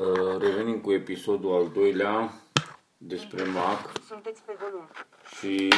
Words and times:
Uh, 0.00 0.38
Revenim 0.38 0.80
cu 0.80 0.92
episodul 0.92 1.54
al 1.54 1.68
doilea 1.68 2.32
despre 2.96 3.44
Mac 3.44 3.92
Sunteți 4.06 4.42
pe 4.42 4.56
volum. 4.60 4.88
și 5.38 5.72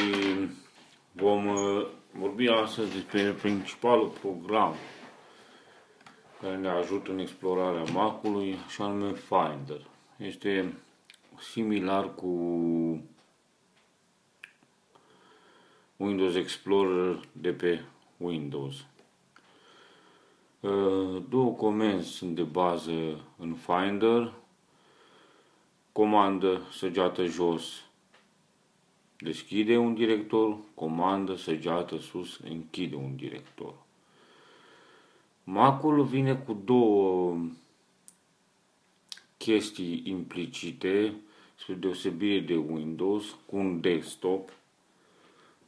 vom 1.12 1.46
uh, 1.46 1.87
vorbi 2.12 2.48
astăzi 2.48 2.92
despre 2.92 3.32
principalul 3.32 4.08
program 4.08 4.75
care 6.41 6.57
ne 6.57 6.69
ajută 6.69 7.10
în 7.10 7.19
explorarea 7.19 7.92
Mac-ului, 7.92 8.57
și 8.69 8.82
anume 8.82 9.12
Finder. 9.12 9.87
Este 10.16 10.75
similar 11.39 12.14
cu 12.14 12.29
Windows 15.96 16.34
Explorer 16.34 17.20
de 17.32 17.52
pe 17.52 17.84
Windows. 18.16 18.75
Uh, 20.63 21.23
Două 21.29 21.53
comenzi 21.53 22.09
sunt 22.09 22.35
de 22.35 22.43
bază 22.43 23.21
în 23.39 23.55
Finder. 23.55 24.33
Comandă 25.93 26.61
săgeată 26.73 27.25
jos 27.25 27.84
deschide 29.19 29.77
un 29.77 29.95
director, 29.95 30.56
comandă 30.75 31.37
săgeată 31.37 31.98
sus 31.98 32.39
închide 32.39 32.97
un 32.97 33.17
director. 33.17 33.75
Macul 35.45 36.05
vine 36.05 36.37
cu 36.37 36.53
două 36.65 37.37
chestii 39.37 40.03
implicite, 40.05 41.15
spre 41.55 41.75
deosebire 41.75 42.41
de 42.41 42.56
Windows, 42.56 43.37
cu 43.47 43.56
un 43.56 43.81
desktop 43.81 44.51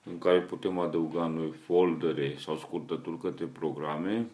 în 0.04 0.18
care 0.18 0.40
putem 0.40 0.78
adăuga 0.78 1.26
noi 1.26 1.50
foldere 1.50 2.36
sau 2.38 2.56
scurtături 2.56 3.18
către 3.20 3.44
programe 3.44 4.26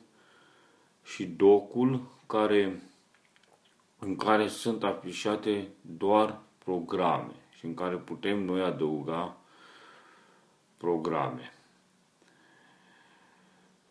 și 1.05 1.27
docul 1.27 2.03
care, 2.27 2.83
în 3.99 4.17
care 4.17 4.49
sunt 4.49 4.85
afișate 4.85 5.69
doar 5.81 6.39
programe 6.65 7.33
și 7.59 7.65
în 7.65 7.75
care 7.75 7.97
putem 7.97 8.45
noi 8.45 8.63
adăuga 8.63 9.37
programe. 10.77 11.53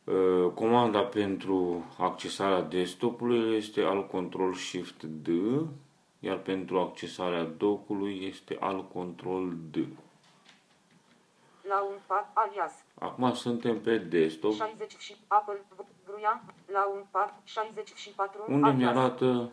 Uh, 0.04 0.52
Comanda 0.54 1.02
pentru 1.02 1.86
accesarea 1.98 2.62
desktopului 2.62 3.56
este 3.56 3.82
al 3.82 4.08
Control 4.08 4.54
Shift 4.54 5.04
D, 5.04 5.28
iar 6.20 6.38
pentru 6.38 6.80
accesarea 6.80 7.44
docului 7.44 8.26
este 8.28 8.58
al 8.60 8.88
Control 8.88 9.56
D. 9.72 9.76
La 11.70 11.82
un 11.82 11.98
pad 12.08 12.26
alias. 12.34 12.74
Acum 13.00 13.34
suntem 13.34 13.82
pe 13.82 13.98
desktop, 13.98 14.54
60 14.54 14.98
și 14.98 15.16
Apple 15.28 15.66
gruia. 16.06 16.44
La 16.66 16.88
un 16.88 17.06
pad 17.12 17.34
64 17.44 18.46
unde 18.48 18.68
alias. 18.68 18.82
mi 18.82 18.88
arată 18.88 19.52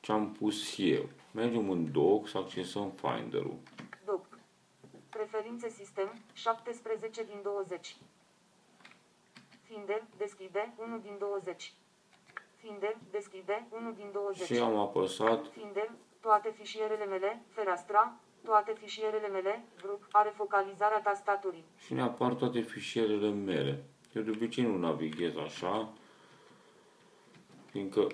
ce 0.00 0.12
am 0.12 0.32
pus 0.32 0.78
eu. 0.78 1.08
Mergem 1.30 1.70
în 1.70 1.92
doc 1.92 2.28
să 2.28 2.38
accesăm 2.38 2.90
Finder-ul. 2.90 3.58
Doc. 4.04 4.26
Preferințe 5.08 5.68
sistem 5.68 6.08
17 6.32 7.24
din 7.24 7.40
20. 7.42 7.96
Finder 9.62 10.02
deschide 10.16 10.74
1 10.76 10.98
din 10.98 11.16
20. 11.18 11.72
Finder 12.56 12.96
deschide 13.10 13.66
1 13.70 13.92
din 13.92 14.10
20. 14.12 14.46
Și 14.46 14.58
am 14.58 14.76
apăsat 14.76 15.46
Finder, 15.46 15.90
toate 16.20 16.50
fișierele 16.50 17.04
mele, 17.04 17.42
fereastra, 17.48 18.16
toate 18.44 18.72
fișierele 18.80 19.28
mele, 19.28 19.64
grup, 19.82 20.06
are 20.10 20.32
focalizarea 20.36 21.00
tastaturii. 21.00 21.64
și 21.84 21.94
ne 21.94 22.02
apar 22.02 22.34
toate 22.34 22.60
fișierele 22.60 23.30
mele. 23.30 23.84
Eu 24.12 24.22
de 24.22 24.30
obicei 24.30 24.64
nu 24.64 24.78
navighez 24.78 25.36
așa, 25.36 25.92
fiindcă 27.70 28.06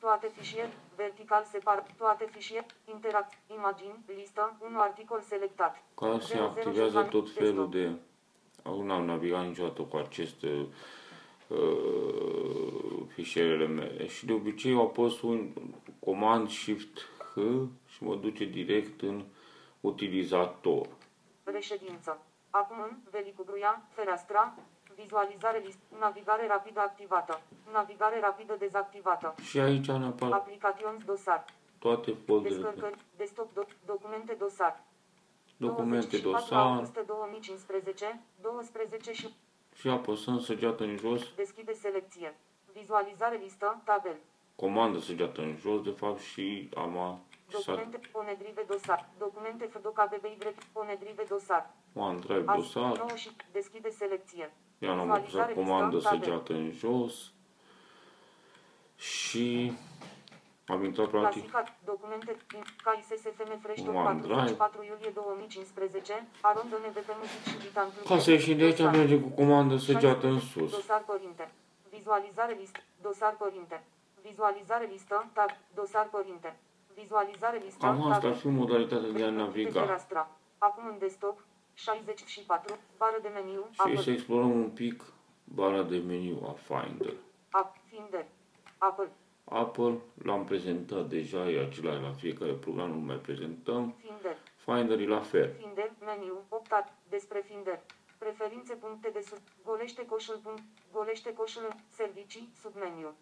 Toate 0.00 0.30
fișier, 0.36 0.68
vertical 0.96 1.44
separ, 1.50 1.86
toate 1.96 2.28
fișier, 2.30 2.64
interact, 2.94 3.32
imagini, 3.56 4.04
listă, 4.16 4.56
1 4.68 4.80
articol 4.80 5.20
selectat. 5.20 5.82
ca 5.94 6.18
se 6.20 6.34
00 6.34 6.44
activează 6.44 6.90
Jovan, 6.90 7.08
tot 7.08 7.30
felul 7.30 7.70
desktop. 7.70 7.94
de... 7.94 8.00
Acum 8.62 8.86
n-am 8.86 9.04
navigat 9.04 9.46
niciodată 9.46 9.82
cu 9.82 9.96
aceste 9.96 10.66
uh, 11.48 11.58
fișierele 13.14 13.66
mele 13.66 14.06
și 14.06 14.26
de 14.26 14.32
obicei 14.32 14.72
eu 14.72 14.82
apăs 14.82 15.22
un 15.22 15.52
comand 15.98 16.48
Shift 16.48 16.98
H 17.18 17.38
și 17.86 18.02
mă 18.02 18.16
duce 18.16 18.44
direct 18.44 19.02
în 19.02 19.24
utilizator. 19.80 20.86
Reședință. 21.44 22.18
Acum 22.50 22.80
în, 22.80 22.96
Velicu 23.10 23.44
Gruia, 23.44 23.82
fereastra, 23.88 24.54
vizualizare 24.94 25.58
list, 25.64 25.78
navigare 26.00 26.46
rapidă 26.46 26.80
activată, 26.80 27.40
navigare 27.72 28.20
rapidă 28.20 28.56
dezactivată, 28.58 29.34
Și 29.42 29.58
aici 29.58 29.86
ne 29.86 30.04
apar 30.04 30.32
aplications 30.32 31.04
dosar, 31.04 31.44
toate 31.78 32.14
folderele, 32.26 32.60
descărcări, 32.62 32.98
desktop, 33.16 33.54
doc, 33.54 33.66
documente 33.86 34.32
dosar. 34.38 34.80
documente, 35.56 36.18
24 36.18 36.30
dosar 36.30 36.66
august 36.66 36.98
2015, 37.06 38.20
12 38.42 39.12
și 39.12 39.28
și 39.74 39.88
apăsăm 39.88 40.38
săgeată 40.40 40.84
în 40.84 40.96
jos, 40.96 41.34
deschide 41.36 41.72
selecție. 41.72 42.36
Vizualizare 42.72 43.36
listă, 43.42 43.80
tabel. 43.84 44.16
comandă 44.56 44.98
săgeată 44.98 45.40
în 45.40 45.56
jos, 45.56 45.82
de 45.82 45.90
fapt 45.90 46.20
și 46.20 46.68
am 46.76 46.98
a- 46.98 47.20
Documente, 47.50 48.00
onedrive 48.12 48.64
dosar. 48.66 49.08
Documente 49.18 49.64
FDOC 49.64 49.98
ABBY, 49.98 50.38
onedrive 50.72 51.24
dosar. 51.28 51.70
OneDrive 51.94 52.44
Azi, 52.46 52.58
dosar, 52.60 52.96
9 52.96 53.08
și 53.14 53.30
deschide 53.52 53.90
selecție. 53.90 54.52
Eu 54.78 54.90
am 54.90 54.98
Vizualizare 54.98 55.52
apăsat 55.52 55.64
comandă 55.64 55.94
listă, 55.96 56.10
tabel. 56.10 56.24
săgeată 56.24 56.52
în 56.52 56.70
jos 56.70 57.32
și 58.96 59.72
am 60.66 60.84
intrat 60.84 61.08
practic 61.08 61.50
Clasicat, 61.50 61.78
documente, 61.84 62.36
KISSFM 62.84 63.60
Fresh 63.60 63.82
Doc 63.82 63.94
OneDrive. 63.94 64.34
44 64.34 64.84
iulie 64.84 65.10
2015, 65.14 66.26
Aron 66.40 66.66
NVP 66.88 67.08
Music 67.20 67.42
și 67.50 67.56
Vitan 67.56 67.88
Plus. 67.90 68.06
Ca 68.08 68.18
să 68.18 68.30
ieșim 68.30 68.56
de 68.56 68.64
aici 68.64 68.76
Dosar. 68.76 68.96
mergem 68.96 69.20
cu 69.20 69.28
comandă 69.28 69.76
săgeată 69.76 70.26
în 70.26 70.38
16, 70.38 70.58
sus. 70.58 70.70
Dosar 70.70 71.02
părinte. 71.06 71.50
Vizualizare 71.90 72.56
listă. 72.60 72.80
Dosar 73.02 73.34
părinte. 73.38 73.84
Vizualizare 74.22 74.88
listă. 74.90 75.30
Tab. 75.32 75.50
Dosar 75.74 76.08
părinte. 76.10 76.56
Vizualizare 77.00 77.60
listă. 77.64 77.86
Cam 77.86 78.02
asta 78.02 78.18
tab. 78.18 78.30
ar 78.30 78.36
fi 78.36 78.48
modalitatea 78.48 79.10
de 79.10 79.22
a 79.22 79.26
Pe 79.26 79.32
naviga. 79.34 79.80
fereastra. 79.80 80.30
Acum 80.58 80.86
în 80.86 80.98
desktop. 80.98 81.44
64. 81.74 82.76
Bară 82.96 83.18
de 83.22 83.28
meniu. 83.28 83.66
Și 83.72 83.80
Apple. 83.80 83.96
să 84.00 84.10
explorăm 84.10 84.50
un 84.50 84.70
pic 84.70 85.02
bara 85.44 85.82
de 85.82 85.96
meniu 85.96 86.38
a 86.46 86.52
Finder. 86.68 87.14
App. 87.50 87.76
Finder. 87.86 88.26
Apple. 88.78 89.10
Apple 89.44 89.98
l-am 90.22 90.44
prezentat 90.44 91.08
deja, 91.08 91.50
e 91.50 91.60
același 91.60 92.02
la 92.02 92.12
fiecare 92.12 92.52
program, 92.52 92.90
nu 92.90 92.98
mai 92.98 93.16
prezentăm. 93.16 93.94
Finder. 94.06 94.36
Finder 94.56 95.00
e 95.00 95.06
la 95.06 95.20
fel. 95.20 95.54
Finder. 95.58 95.90
Meniu. 96.04 96.44
Optat. 96.48 96.96
Despre 97.08 97.44
Finder. 97.48 97.80
Preferințe 98.18 98.74
puncte 98.74 99.10
de 99.12 99.20
sus. 99.20 99.38
Golește 99.64 100.06
coșul 100.06 100.40
punct. 100.42 100.62
Golește 100.92 101.32
coșul 101.32 101.62
în 101.70 101.76
servicii. 101.88 102.48
Submeniu. 102.62 103.14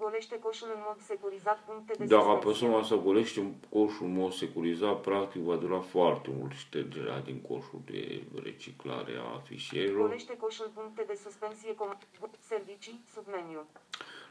Golește 0.00 0.38
coșul 0.38 0.68
în 0.74 0.82
mod 0.86 0.98
securizat 1.00 1.58
puncte 1.66 1.92
de 1.98 2.04
Dacă 2.04 2.22
suspensie. 2.22 2.48
apăsăm 2.48 2.74
asta, 2.74 2.96
golește 2.96 3.40
coșul 3.68 4.06
în 4.06 4.12
mod 4.12 4.32
securizat, 4.32 5.00
practic 5.00 5.40
va 5.42 5.56
dura 5.56 5.80
foarte 5.80 6.30
mult 6.38 6.52
ștergerea 6.52 7.20
din 7.20 7.40
coșul 7.48 7.80
de 7.84 8.22
reciclare 8.42 9.12
a 9.34 9.38
fișierilor. 9.38 10.00
Golește 10.06 10.36
coșul 10.36 10.70
puncte 10.74 11.04
de 11.06 11.14
suspensie 11.24 11.74
com 11.74 11.88
servicii 12.38 13.00
submeniu. 13.14 13.66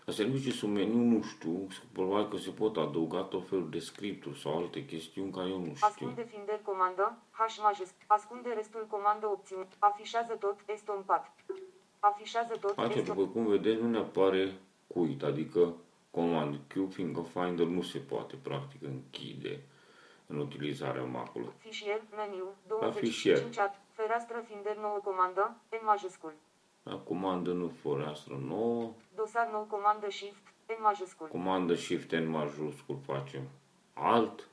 La 0.06 0.14
servicii 0.14 0.52
sub 0.52 0.70
meniu 0.70 1.02
nu 1.14 1.22
știu, 1.24 1.68
probabil 1.92 2.28
că 2.30 2.38
se 2.38 2.50
pot 2.50 2.78
adăuga 2.78 3.22
tot 3.22 3.48
felul 3.50 3.70
de 3.70 3.80
scripturi 3.80 4.40
sau 4.40 4.58
alte 4.58 4.86
chestiuni 4.86 5.32
care 5.32 5.50
eu 5.50 5.60
nu 5.60 5.74
știu. 5.76 5.88
Ascunde 5.88 6.24
fiinder 6.24 6.60
comandă, 6.64 7.18
H 7.32 7.40
majus, 7.64 7.90
ascunde 8.08 8.50
restul 8.56 8.88
comandă 8.90 9.28
opțiuni, 9.28 9.68
afișează 9.80 10.34
tot, 10.34 10.56
estompat. 10.66 11.36
Afișează 12.00 12.54
tot, 12.62 12.78
Aici, 12.78 12.90
estompat. 12.96 13.16
după 13.16 13.32
cum 13.32 13.46
vedeți, 13.48 13.82
nu 13.82 13.90
ne 13.90 13.98
apare 13.98 14.54
quit, 14.94 15.24
adică 15.24 15.74
command 16.12 16.60
Q, 16.68 16.90
fiindcă 16.90 17.22
Finder 17.22 17.66
nu 17.66 17.82
se 17.82 17.98
poate 17.98 18.36
practic 18.42 18.84
închide 18.84 19.60
în 20.28 20.38
utilizarea 20.40 21.04
Mac-ului. 21.04 21.52
Fișier, 21.58 22.02
meniu, 22.16 22.46
La 22.82 22.92
fișier. 22.92 23.36
25 23.36 23.58
at, 23.58 23.82
fereastră 23.92 24.44
fiinder 24.48 24.78
nouă 24.78 25.00
comandă, 25.04 25.56
N 25.70 25.86
majuscul. 25.86 26.34
La 26.84 26.98
comandă 26.98 27.52
nu 27.52 27.68
fereastră 27.68 28.42
nouă, 28.48 28.94
Dosar 29.16 29.50
nou 29.52 29.64
comandă 29.70 30.10
shift, 30.10 30.44
N 30.68 30.82
majuscul. 30.82 31.28
comandă 31.28 31.76
Shift 31.76 32.12
N 32.12 32.28
majuscul 32.30 33.00
facem 33.06 33.42
alt, 33.94 34.49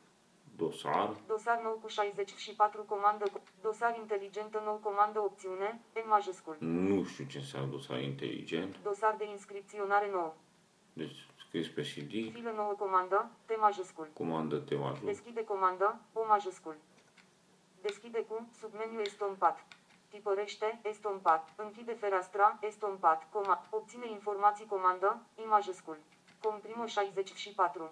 dosar, 0.56 1.16
Dosar 1.26 1.60
nou 1.62 1.78
cu 1.82 1.88
64 1.88 2.82
comandă, 2.82 3.24
dosar 3.60 3.96
inteligentă 3.96 4.62
nou 4.64 4.74
comandă 4.82 5.20
opțiune, 5.20 5.80
N 5.94 6.08
majuscul. 6.08 6.56
nu 6.60 7.04
știu 7.04 7.24
ce 7.24 7.38
înseamnă 7.38 7.70
dosar 7.70 8.00
inteligent, 8.00 8.76
Dosar 8.82 9.14
de 9.18 9.24
inscripționare 9.24 10.10
nou. 10.10 10.36
deci 10.92 11.26
scris 11.46 11.68
pe 11.68 11.82
CD, 11.82 12.32
Filă 12.32 12.50
nouă 12.50 12.72
comandă, 12.78 13.30
T 13.44 13.50
majuscul. 13.60 14.08
comandă 14.14 14.56
T 14.58 14.70
majuscul, 14.78 15.06
Deschide 15.08 15.44
comandă, 15.44 16.00
O 16.12 16.20
majuscul. 16.28 16.76
Deschide 17.80 18.18
cu, 18.28 18.48
submeniu 18.60 19.00
estompat. 19.00 19.66
Tipărește, 20.08 20.80
estompat. 20.82 21.52
Închide 21.56 21.92
fereastra, 21.92 22.58
estompat, 22.60 23.26
coma. 23.30 23.66
Obține 23.70 24.10
informații 24.10 24.66
comandă, 24.66 25.20
I 25.34 25.44
majuscul. 25.48 25.98
Comprimă 26.42 26.86
64. 26.86 27.88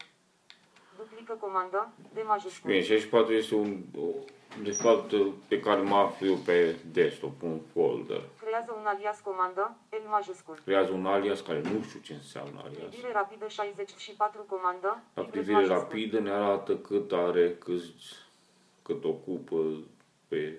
Duplică 0.96 1.32
comandă. 1.41 1.88
De 2.12 2.23
majuscul. 2.23 2.70
Bine, 2.70 2.82
64 2.82 3.32
este 3.32 3.55
un, 3.55 3.82
o- 3.99 4.25
de 4.62 4.70
fapt, 4.70 5.12
pe 5.49 5.61
care 5.61 5.81
mă 5.81 5.96
aflu 5.96 6.26
eu 6.26 6.35
pe 6.35 6.76
desktop, 6.93 7.43
un 7.43 7.61
folder. 7.73 8.23
Creează 8.41 8.75
un 8.81 8.87
alias 8.87 9.20
comandă. 9.20 9.76
L 9.91 10.08
majuscul. 10.08 10.58
Creează 10.64 10.93
un 10.93 11.06
alias 11.06 11.41
care 11.41 11.61
nu 11.61 11.82
știu 11.82 12.00
ce 12.00 12.12
înseamnă 12.12 12.61
alias. 12.64 12.88
Privire 12.88 13.12
rapidă 13.12 13.49
64 13.49 14.44
comandă. 14.49 15.02
La 15.14 15.23
Y 15.23 15.26
privire 15.26 15.52
majuscul. 15.52 15.79
rapidă 15.79 16.19
ne 16.20 16.31
arată 16.31 16.76
cât 16.76 17.12
are, 17.12 17.55
cât, 17.55 17.82
cât 18.82 19.05
ocupă 19.05 19.56
pe 20.29 20.58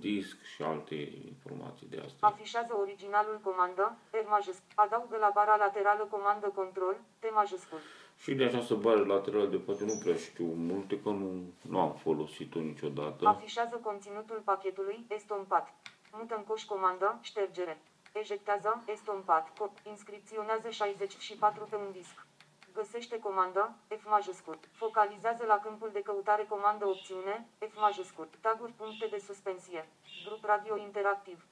disc 0.00 0.36
și 0.54 0.62
alte 0.62 0.94
informații 1.32 1.86
de 1.90 1.96
astea. 2.04 2.28
Afișează 2.28 2.76
originalul 2.80 3.40
comandă. 3.42 3.96
R 4.10 4.16
majuscul. 4.28 4.64
Adaugă 4.74 5.16
la 5.20 5.30
bara 5.34 5.56
laterală 5.56 6.06
comandă 6.10 6.46
control. 6.54 6.96
T 7.18 7.24
majuscul. 7.34 7.78
Și 8.16 8.34
de 8.34 8.44
această 8.44 8.74
bară 8.74 9.04
laterală 9.04 9.46
de 9.46 9.56
poate 9.56 9.84
nu 9.84 9.98
prea 10.02 10.16
știu 10.16 10.44
multe, 10.44 11.00
că 11.00 11.08
nu, 11.08 11.42
nu 11.68 11.80
am 11.80 11.92
folosit-o 11.94 12.58
niciodată. 12.60 13.26
Afișează 13.26 13.76
conținutul 13.82 14.42
pachetului. 14.44 15.06
Estompat. 15.08 15.74
Mută 16.12 16.34
în 16.36 16.44
coș 16.44 16.64
comandă. 16.64 17.18
Ștergere. 17.22 17.78
Ejectează. 18.12 18.82
Estompat. 18.86 19.52
Co- 19.52 19.82
inscripționează 19.88 20.70
64 20.70 21.66
pe 21.70 21.76
un 21.76 21.92
disc. 21.92 22.26
Găsește 22.74 23.18
comandă. 23.18 23.74
F 24.00 24.04
majuscul. 24.08 24.58
Focalizează 24.72 25.44
la 25.46 25.58
câmpul 25.58 25.90
de 25.92 26.02
căutare 26.02 26.44
comandă 26.48 26.86
opțiune. 26.86 27.48
F 27.58 27.80
majuscul. 27.80 28.28
Taguri 28.40 28.72
puncte 28.72 29.06
de 29.10 29.18
suspensie. 29.18 29.88
Grup 30.26 30.44
radio 30.44 30.76
interactiv. 30.76 31.44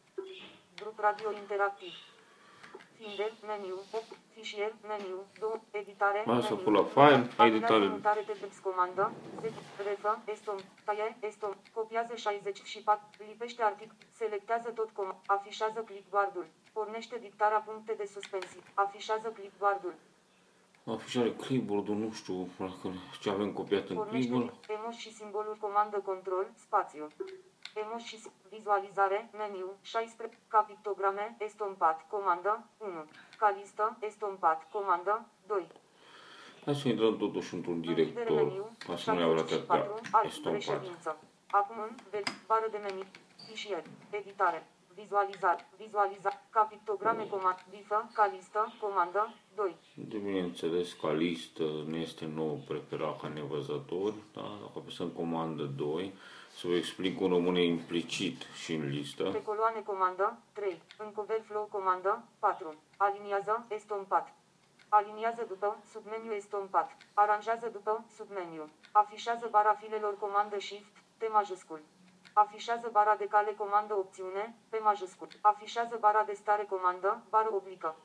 Grup 0.76 0.98
radio 0.98 1.32
interactiv. 1.32 1.92
Finder, 2.98 3.32
meniu, 3.46 3.76
op, 3.98 4.04
fișier, 4.34 4.72
meniu, 4.90 5.18
2, 5.38 5.60
editare, 5.70 6.22
Mai 6.26 6.42
să 6.42 6.48
meniu. 6.50 6.64
pun 6.64 6.72
la 6.72 6.84
file, 6.84 7.02
Alinează 7.36 7.44
editare. 7.56 7.86
mutare 7.86 8.22
de 8.26 8.36
text 8.40 8.60
comandă, 8.60 9.12
Z, 9.40 9.44
refă, 9.86 10.12
estom, 10.32 10.56
taie, 10.84 11.16
estom, 11.20 11.52
copiază 11.74 12.14
64, 12.14 13.04
lipește 13.28 13.62
articol, 13.62 13.96
selectează 14.20 14.68
tot 14.70 14.90
com, 14.90 15.10
afișează 15.26 15.80
clipboard-ul, 15.80 16.46
pornește 16.72 17.16
dictarea 17.26 17.58
puncte 17.68 17.92
de 18.00 18.06
suspensii, 18.14 18.62
afișează 18.74 19.28
clipboard-ul, 19.28 19.94
Afișare 20.86 21.32
clipboard-ul, 21.32 21.96
nu 21.96 22.10
știu 22.12 22.48
dacă 22.58 22.88
ce 23.20 23.30
avem 23.30 23.52
copiat 23.52 23.88
în 23.88 23.96
pornește 23.96 24.18
clipboard. 24.28 24.54
emos 24.68 24.94
și 24.96 25.12
simbolul 25.14 25.56
comandă 25.60 25.96
control, 26.04 26.46
spațiu. 26.54 27.08
Emos 27.74 28.02
și 28.02 28.18
si- 28.20 28.30
vizualizare, 28.50 29.30
meniu, 29.36 29.72
16, 29.82 30.38
ca 30.48 30.60
pictograme, 30.60 31.36
estompat, 31.38 32.08
comandă, 32.08 32.64
1. 32.78 33.04
Ca 33.38 33.54
listă, 33.58 33.96
estompat, 34.00 34.68
comandă, 34.70 35.24
2. 35.46 35.66
Hai 36.64 36.74
să 36.74 36.88
intrăm 36.88 37.16
totuși 37.16 37.54
într-un 37.54 37.80
director, 37.80 38.52
ca 38.86 38.96
să 38.96 39.10
nu 39.12 39.16
neapărat 39.18 39.50
atâta 39.50 39.72
alt, 40.10 40.24
estompat. 40.24 40.52
reședință. 40.52 41.16
Acum 41.50 41.76
în, 41.82 41.90
ve- 42.10 42.22
bară 42.46 42.66
de 42.70 42.76
meniu, 42.76 43.04
fișier, 43.48 43.82
editare, 44.10 44.66
vizualizare, 44.94 45.68
vizualizare, 45.76 46.40
ca 46.50 46.62
pictograme, 46.62 47.26
comandă, 47.26 47.62
bifă, 47.70 48.10
ca 48.12 48.26
listă, 48.36 48.72
comandă, 48.80 49.34
2. 49.54 49.76
De 49.94 50.18
bineînțeles, 50.18 50.92
ca 50.92 51.12
listă 51.12 51.64
ne 51.86 51.98
este 51.98 52.26
nou 52.34 52.60
preferat 52.66 53.20
ca 53.20 53.28
nevăzători, 53.28 54.14
da? 54.34 54.40
dacă 54.60 54.72
apăsăm 54.76 55.08
comandă 55.08 55.62
2, 55.62 56.14
să 56.56 56.66
vă 56.66 56.74
explic 56.74 57.16
cum 57.18 57.28
rămâne 57.32 57.62
implicit 57.64 58.42
și 58.62 58.74
în 58.74 58.88
listă. 58.88 59.24
Pe 59.30 59.42
coloane 59.42 59.80
comandă, 59.80 60.38
3. 60.52 60.82
În 60.98 61.12
cover 61.12 61.42
flow 61.46 61.68
comandă, 61.72 62.24
4. 62.38 62.74
Aliniază, 62.96 63.66
estompat. 63.68 64.34
Aliniază 64.88 65.44
după, 65.48 65.78
submeniu 65.92 66.32
estompat. 66.32 66.96
Aranjează 67.14 67.68
după, 67.72 68.04
submeniu. 68.16 68.70
Afișează 68.92 69.48
bara 69.50 69.74
filelor 69.74 70.18
comandă 70.18 70.58
shift, 70.58 70.94
T 71.18 71.22
majuscul. 71.32 71.80
Afișează 72.36 72.88
bara 72.92 73.14
de 73.18 73.26
cale 73.34 73.52
comandă 73.56 73.94
opțiune, 73.94 74.54
P 74.70 74.72
majuscul. 74.82 75.28
Afișează 75.40 75.96
bara 76.00 76.22
de 76.26 76.32
stare 76.42 76.66
comandă, 76.68 77.22
bară 77.30 77.48
oblică. 77.52 77.96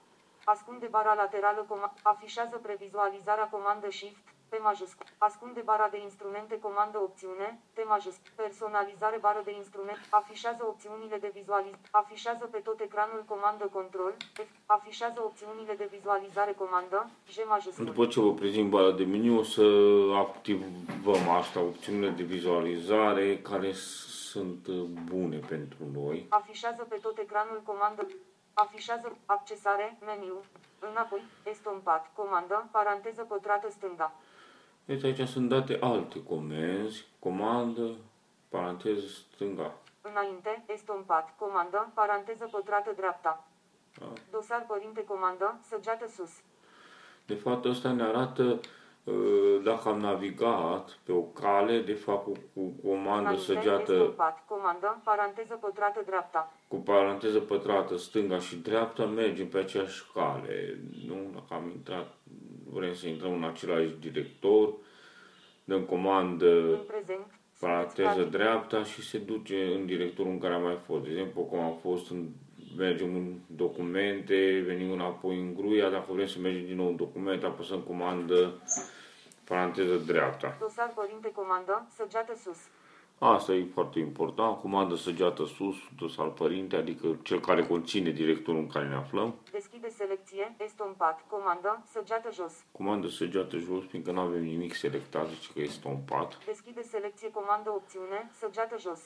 Ascunde 0.43 0.87
bara 0.95 1.13
laterală 1.13 1.65
comandă. 1.67 1.93
Afișează 2.03 2.57
previzualizarea 2.57 3.47
comandă 3.55 3.89
shift, 3.89 4.25
P 4.49 4.53
majuscul. 4.63 5.05
Ascunde 5.17 5.61
bara 5.71 5.87
de 5.91 5.99
instrumente 6.07 6.59
comandă 6.59 6.97
opțiune, 7.07 7.47
T 7.73 7.77
majuscul. 7.87 8.31
Personalizare 8.35 9.17
bară 9.25 9.41
de 9.45 9.53
instrumente. 9.61 10.05
Afișează 10.09 10.63
opțiunile 10.71 11.17
de 11.17 11.31
vizualizare. 11.33 11.81
Afișează 11.91 12.45
pe 12.51 12.57
tot 12.57 12.79
ecranul 12.79 13.23
comandă 13.27 13.65
control. 13.77 14.13
F. 14.33 14.39
Afișează 14.65 15.19
opțiunile 15.23 15.73
de 15.81 15.87
vizualizare 15.95 16.53
comandă, 16.61 17.09
J 17.33 17.35
majuscul. 17.47 17.85
După 17.85 18.05
ce 18.05 18.19
vă 18.19 18.33
prezint 18.33 18.69
bara 18.69 18.91
de 18.91 19.03
meniu, 19.03 19.39
o 19.39 19.43
să 19.43 19.65
activăm 20.25 21.29
asta, 21.39 21.59
opțiunile 21.59 22.09
de 22.09 22.23
vizualizare 22.23 23.37
care 23.37 23.71
sunt 24.31 24.67
uh, 24.67 24.81
bune 25.11 25.37
pentru 25.37 25.83
noi. 25.93 26.25
Afișează 26.29 26.83
pe 26.89 26.97
tot 27.01 27.17
ecranul 27.17 27.61
comandă. 27.65 28.07
Afișează 28.53 29.17
accesare, 29.25 29.97
meniu. 30.05 30.37
Înapoi, 30.79 31.21
estompat, 31.43 32.11
comandă, 32.15 32.67
paranteză 32.71 33.23
pătrată 33.23 33.69
stânga. 33.69 34.13
Deci 34.85 35.03
aici 35.03 35.27
sunt 35.27 35.49
date 35.49 35.77
alte 35.81 36.23
comenzi, 36.23 37.05
comandă, 37.19 37.95
paranteză 38.49 39.07
stânga. 39.07 39.73
Înainte, 40.01 40.63
estompat, 40.67 41.33
comandă, 41.37 41.91
paranteză 41.93 42.47
pătrată 42.51 42.91
dreapta. 42.95 43.47
Da? 43.99 44.05
Dosar 44.31 44.65
părinte 44.67 45.03
comandă, 45.03 45.59
săgeată 45.69 46.07
sus. 46.07 46.31
De 47.25 47.35
fapt, 47.35 47.65
ăsta 47.65 47.91
ne 47.91 48.03
arată 48.03 48.43
uh, 48.43 48.59
dacă 49.63 49.89
am 49.89 49.99
navigat 49.99 50.99
pe 51.03 51.11
o 51.11 51.21
cale, 51.21 51.79
de 51.79 51.93
fapt 51.93 52.23
cu, 52.23 52.31
cu 52.53 52.87
comandă 52.87 53.19
Înainte, 53.19 53.43
săgeată 53.43 53.93
estompat, 53.93 54.43
comandă, 54.47 55.01
paranteză 55.03 55.57
pătrată 55.61 56.01
dreapta. 56.05 56.53
cu 56.67 56.75
paranteză 56.75 57.39
pătrată 57.39 57.97
stânga 57.97 58.39
și 58.39 58.55
dreapta, 58.55 59.05
mergem 59.05 59.47
pe 59.47 59.57
aceeași 59.57 60.03
cale. 60.13 60.79
Nu, 61.07 61.15
dacă 61.33 61.53
am 61.53 61.69
intrat, 61.69 62.15
vrem 62.69 62.93
să 62.93 63.07
intrăm 63.07 63.33
în 63.33 63.43
același 63.43 63.95
director, 63.99 64.73
dăm 65.63 65.81
comandă 65.81 66.73
În 66.73 66.83
prezent, 66.87 67.25
paranteză 67.59 68.09
practic. 68.09 68.31
dreapta 68.31 68.83
și 68.83 69.01
se 69.01 69.17
duce 69.17 69.73
în 69.75 69.85
directorul 69.85 70.31
în 70.31 70.39
care 70.39 70.53
am 70.53 70.61
mai 70.61 70.79
fost. 70.85 71.03
De 71.03 71.09
exemplu, 71.09 71.41
cum 71.41 71.59
am 71.59 71.77
fost 71.81 72.11
în 72.11 72.27
mergem 72.77 73.15
în 73.15 73.35
documente, 73.47 74.63
venim 74.65 74.91
înapoi 74.91 75.39
în 75.39 75.53
gruia, 75.53 75.89
dacă 75.89 76.11
vrem 76.11 76.27
să 76.27 76.39
mergem 76.39 76.65
din 76.65 76.75
nou 76.75 76.87
în 76.87 76.95
documente, 76.95 77.45
apăsăm 77.45 77.79
comandă 77.79 78.61
paranteză 79.43 79.95
dreapta. 79.95 80.57
Dosar 80.59 80.91
părinte 80.95 81.31
comandă, 81.31 81.87
săgeată 81.95 82.35
sus. 82.35 82.57
Asta 83.19 83.53
e 83.53 83.65
foarte 83.73 83.99
important, 83.99 84.57
comandă 84.57 84.95
săgeată 84.95 85.45
sus, 85.45 85.75
dus 85.97 86.17
al 86.17 86.29
părinte, 86.29 86.75
adică 86.75 87.19
cel 87.23 87.39
care 87.39 87.65
conține 87.65 88.09
directorul 88.09 88.59
în 88.59 88.67
care 88.67 88.87
ne 88.87 88.95
aflăm. 88.95 89.35
Deschide 89.51 89.89
selecție, 89.89 90.55
estompat, 90.57 91.25
comandă, 91.27 91.83
săgeată 91.91 92.29
jos. 92.33 92.53
Comandă 92.71 93.07
săgeată 93.07 93.57
jos, 93.57 93.83
fiindcă 93.87 94.11
nu 94.11 94.19
avem 94.19 94.43
nimic 94.43 94.73
selectat, 94.73 95.27
zice 95.27 95.49
că 95.53 95.59
este 95.59 95.87
un 95.87 95.97
pat. 96.05 96.45
Deschide 96.45 96.81
selecție 96.81 97.31
comandă 97.31 97.69
opțiune, 97.69 98.29
săgeată 98.39 98.75
jos. 98.79 99.01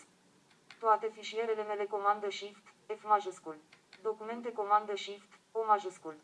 Toate 0.79 1.11
fișierele 1.13 1.63
mele 1.67 1.85
comandă 1.89 2.29
Shift, 2.29 2.72
F 2.87 3.03
majuscul. 3.03 3.55
Documente 4.01 4.51
comandă 4.51 4.95
Shift, 4.95 5.27
O 5.51 5.63
majuscul. 5.65 6.15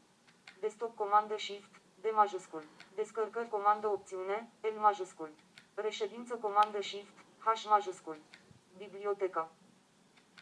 Desktop 0.59 0.95
comandă 0.95 1.37
Shift, 1.37 1.69
D 2.01 2.05
majuscul. 2.13 2.63
Descărcări 2.95 3.49
comandă 3.49 3.87
opțiune, 3.87 4.49
L 4.61 4.79
majuscul. 4.79 5.29
Reședință 5.73 6.35
comandă 6.35 6.81
Shift, 6.81 7.13
H 7.39 7.65
majuscul. 7.69 8.17
Bibliotecă. 8.77 9.51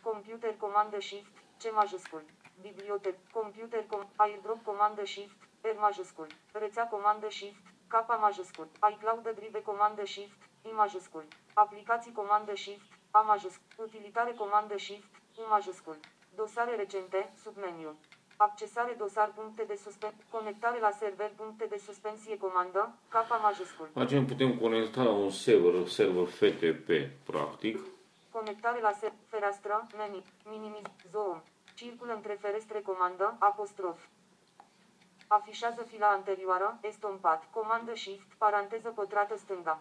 Computer 0.03 0.55
comandă 0.57 0.99
Shift, 0.99 1.31
C 1.59 1.73
majuscul. 1.73 2.23
Bibliotec. 2.61 3.15
Computer 3.31 3.85
com 3.87 4.07
airdrop 4.15 4.63
comandă 4.63 5.05
Shift, 5.05 5.35
R 5.61 5.77
majuscul. 5.79 6.27
Rețea 6.51 6.87
comandă 6.87 7.29
Shift, 7.29 7.61
K 7.87 7.93
majuscul. 8.19 8.67
iCloud 8.91 9.29
Drive 9.35 9.61
comandă 9.61 10.05
Shift, 10.05 10.37
I 10.61 10.71
majuscul. 10.71 11.27
Aplicații 11.53 12.11
comandă 12.11 12.55
Shift, 12.55 12.85
A 13.11 13.21
majuscul. 13.21 13.85
Utilitare 13.85 14.33
comandă 14.33 14.77
Shift, 14.77 15.07
U 15.37 15.41
majuscul. 15.49 15.95
Dosare 16.35 16.75
recente, 16.75 17.33
submeniu. 17.43 17.95
Accesare 18.37 18.93
dosar 18.97 19.31
puncte 19.35 19.63
de 19.63 19.75
suspensie. 19.75 20.23
Conectare 20.29 20.79
la 20.79 20.91
server 20.91 21.31
puncte 21.35 21.65
de 21.65 21.77
suspensie 21.77 22.37
comandă, 22.37 22.93
K 23.09 23.13
majuscul. 23.41 23.89
Facem, 23.93 24.25
putem 24.25 24.57
conecta 24.57 25.03
la 25.03 25.09
un 25.11 25.29
server, 25.29 25.87
server 25.87 26.27
FTP, 26.27 26.89
practic. 27.25 27.79
Conectare 28.31 28.79
la 28.81 28.91
se- 28.91 29.13
fereastră, 29.27 29.87
menu, 29.97 30.21
minimiz, 30.45 30.81
zoom. 31.11 31.41
Circulă 31.75 32.13
între 32.13 32.37
ferestre 32.39 32.81
comandă, 32.81 33.35
apostrof. 33.39 33.99
Afișează 35.27 35.81
fila 35.83 36.07
anterioară, 36.07 36.77
estompat, 36.81 37.43
comandă 37.51 37.95
shift, 37.95 38.27
paranteză 38.37 38.89
pătrată 38.89 39.37
stânga. 39.37 39.79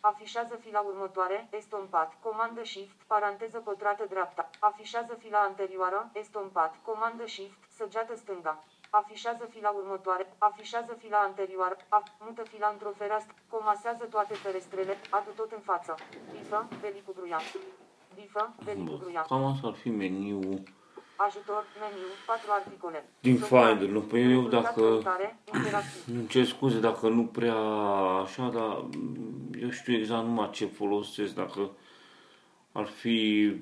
Afișează 0.00 0.54
fila 0.64 0.80
următoare, 0.80 1.48
estompat, 1.50 2.16
comandă 2.22 2.64
shift, 2.64 2.96
paranteză 3.06 3.58
pătrată 3.58 4.04
dreapta. 4.08 4.50
Afișează 4.58 5.14
fila 5.14 5.38
anterioară, 5.38 6.10
estompat, 6.12 6.74
comandă 6.84 7.26
shift, 7.26 7.58
săgeată 7.76 8.16
stânga. 8.16 8.64
Afișează 8.90 9.44
fila 9.50 9.70
următoare. 9.70 10.34
Afișează 10.38 10.92
fila 10.98 11.18
anterioară. 11.18 11.76
A, 11.88 12.02
mută 12.20 12.42
fila 12.42 12.68
într-o 12.68 12.90
fereastră. 12.96 13.34
Comasează 13.50 14.04
toate 14.04 14.34
ferestrele. 14.34 14.96
Adu 15.10 15.30
tot 15.36 15.52
în 15.52 15.60
față. 15.60 15.94
Bifă, 16.32 16.68
veli 16.80 17.02
cu 17.06 17.12
gruia. 17.16 17.40
Bifă, 18.14 18.54
veli 18.64 18.84
cu 18.84 18.90
Bă, 18.90 18.96
gruia. 18.96 19.22
cam 19.28 19.44
asta 19.44 19.66
ar 19.66 19.74
fi 19.74 19.88
meniul 19.90 20.62
Ajutor, 21.26 21.64
meniu, 21.80 22.06
4 22.26 22.50
articole. 22.50 23.04
din 23.20 23.36
Blocare. 23.36 23.68
Finder. 23.70 23.88
Nu, 23.88 24.00
păi 24.00 24.20
eu 24.22 24.28
Rezultat 24.28 24.62
dacă... 24.62 24.80
căutare, 24.80 25.36
interactiv. 25.54 26.14
Îmi 26.16 26.26
cer 26.26 26.44
scuze 26.44 26.78
dacă 26.80 27.08
nu 27.08 27.24
prea 27.26 27.56
așa, 28.24 28.48
dar 28.48 28.76
mm, 28.76 29.50
eu 29.60 29.70
știu 29.70 29.94
exact 29.96 30.24
numai 30.24 30.50
ce 30.50 30.66
folosesc. 30.66 31.34
Dacă 31.34 31.70
ar 32.72 32.86
fi 32.86 33.52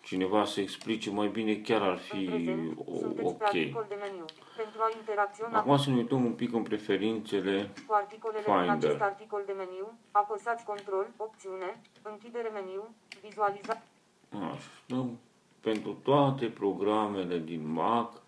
cineva 0.00 0.44
să 0.44 0.60
explice 0.60 1.10
mai 1.10 1.28
bine, 1.28 1.54
chiar 1.56 1.82
ar 1.82 1.90
În 1.90 1.96
fi 1.96 2.24
prezent, 2.24 2.78
o- 2.86 2.96
sunteți 2.98 3.14
pe 3.20 3.22
ok. 3.24 3.42
articol 3.42 3.84
de 3.88 3.94
meniu. 4.00 4.24
Pentru 4.56 4.80
a 4.80 4.88
interacționa 4.96 5.58
Acum 5.58 5.76
să 5.76 5.90
ne 5.90 5.96
uităm 5.96 6.24
un 6.24 6.32
pic 6.32 6.52
în 6.52 6.62
preferințele. 6.62 7.70
cu 7.86 7.92
articolele 7.94 8.42
din 8.44 8.54
Finder. 8.54 8.88
acest 8.88 9.00
articol 9.02 9.42
de 9.46 9.52
meniu, 9.52 9.92
apăsați 10.10 10.64
control, 10.64 11.06
opțiune, 11.16 11.80
închidere 12.02 12.48
meniu, 12.48 12.94
vizualiza, 13.22 13.82
Așa, 14.30 14.70
dăm 14.86 15.18
pentru 15.62 15.92
toate 16.02 16.46
programele 16.46 17.38
din 17.38 17.72
Mac, 17.72 18.22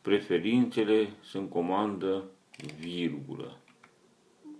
preferințele 0.00 1.10
sunt 1.20 1.50
comandă 1.50 2.24
virgulă. 2.78 3.56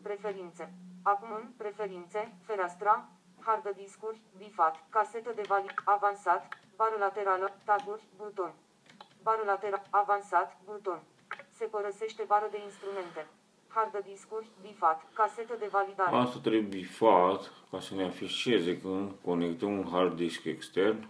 preferințe. 0.03 0.73
Acum 1.03 1.29
în 1.41 1.47
preferințe, 1.57 2.33
fereastra, 2.47 3.09
hard 3.41 3.77
discuri, 3.77 4.21
bifat, 4.39 4.85
casetă 4.89 5.33
de 5.35 5.43
valid, 5.49 5.75
avansat, 5.85 6.59
bară 6.77 6.97
laterală, 6.99 7.57
taguri, 7.65 8.03
buton. 8.17 8.53
Bară 9.23 9.43
laterală, 9.47 9.83
avansat, 9.91 10.61
buton. 10.65 11.01
Se 11.51 11.65
părăsește 11.65 12.23
bară 12.27 12.49
de 12.51 12.61
instrumente. 12.65 13.27
Hard 13.69 14.05
discuri, 14.05 14.47
bifat, 14.63 15.07
casetă 15.13 15.55
de 15.59 15.69
validare. 15.71 16.17
Asta 16.17 16.39
trebuie 16.39 16.61
bifat 16.61 17.53
ca 17.71 17.81
să 17.81 17.95
ne 17.95 18.05
afișeze 18.05 18.81
când 18.81 19.13
conectăm 19.25 19.79
un 19.79 19.87
hard 19.91 20.17
disk 20.17 20.45
extern 20.45 21.09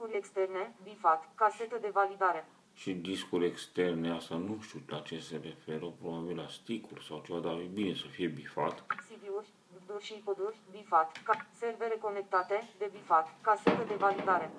Discuri 0.00 0.18
externe, 0.18 0.74
bifat, 0.82 1.28
casetă 1.34 1.78
de 1.80 1.88
validare. 1.88 2.44
și 2.74 2.92
discuri 2.94 3.46
externe. 3.46 4.10
Asta 4.12 4.34
nu 4.34 4.60
știu 4.60 4.80
la 4.88 5.00
ce 5.00 5.18
se 5.20 5.36
referă, 5.36 5.86
probabil 6.00 6.36
la 6.36 6.48
stick-uri 6.48 7.04
sau 7.04 7.22
ceva, 7.26 7.38
dar 7.38 7.52
e 7.58 7.64
bine 7.72 7.94
să 7.94 8.06
fie 8.06 8.26
bifat. 8.28 8.84
CD-uri, 8.86 9.46
duri 9.86 10.04
și 10.04 10.12
poduri, 10.24 10.56
bifat, 10.70 11.20
ca- 11.24 11.46
servere 11.52 11.96
conectate, 12.00 12.68
de 12.78 12.88
bifat, 12.92 13.34
casetă 13.40 13.84
de 13.88 13.94
validare. 13.94 14.50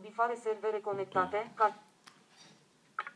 Bifare 0.00 0.34
servere 0.34 0.80
conectate, 0.80 1.52
ca 1.54 1.74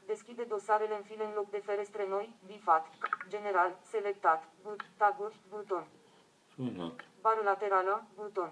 Deschide 0.06 0.42
dosarele 0.42 0.94
în 0.96 1.02
file 1.02 1.24
în 1.24 1.32
loc 1.34 1.50
de 1.50 1.62
ferestre 1.64 2.06
noi, 2.08 2.34
bifat, 2.46 2.86
general, 3.28 3.78
selectat, 3.82 4.48
but, 4.62 4.80
taguri, 4.96 5.34
buton, 5.48 5.84
Exact. 6.68 7.04
bară 7.20 7.40
laterală, 7.44 8.04
buton, 8.14 8.50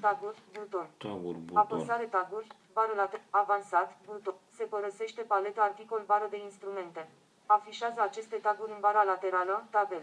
taguri, 0.00 0.38
buton, 0.58 0.86
Taburi, 0.98 1.38
buton. 1.38 1.56
apăsare 1.56 2.04
taguri, 2.04 2.46
bară 2.72 2.92
laterală, 2.96 3.26
avansat, 3.30 3.98
buton, 4.06 4.34
se 4.56 4.64
părăsește 4.64 5.22
paleta 5.22 5.62
articol 5.62 6.02
bară 6.06 6.26
de 6.30 6.38
instrumente. 6.42 7.08
Afișează 7.46 8.00
aceste 8.00 8.36
taguri 8.36 8.70
în 8.72 8.80
bara 8.80 9.02
laterală, 9.02 9.66
tabel. 9.70 10.02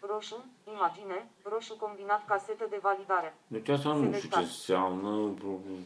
Roșu, 0.00 0.44
imagine, 0.74 1.30
roșu 1.42 1.76
combinat 1.76 2.24
casetă 2.26 2.66
de 2.70 2.78
validare. 2.82 3.34
Deci 3.46 3.68
asta 3.68 3.88
nu 3.88 3.94
știu 3.96 4.10
ce 4.12 4.18
Selectat. 4.18 4.42
înseamnă, 4.42 5.34